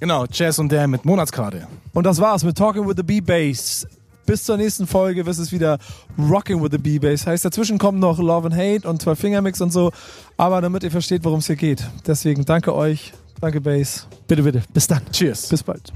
[0.00, 1.68] Genau, Jazz und der mit Monatskarte.
[1.92, 3.86] Und das war's mit Talking with the B-Bass.
[4.30, 5.80] Bis zur nächsten Folge wird es wieder
[6.16, 7.26] Rocking with the B-Bass.
[7.26, 9.90] Heißt, dazwischen kommt noch Love and Hate und 12 Finger Mix und so.
[10.36, 11.84] Aber damit ihr versteht, worum es hier geht.
[12.06, 13.12] Deswegen danke euch.
[13.40, 14.06] Danke, Bass.
[14.28, 14.62] Bitte, bitte.
[14.72, 15.02] Bis dann.
[15.10, 15.48] Cheers.
[15.48, 15.92] Bis bald.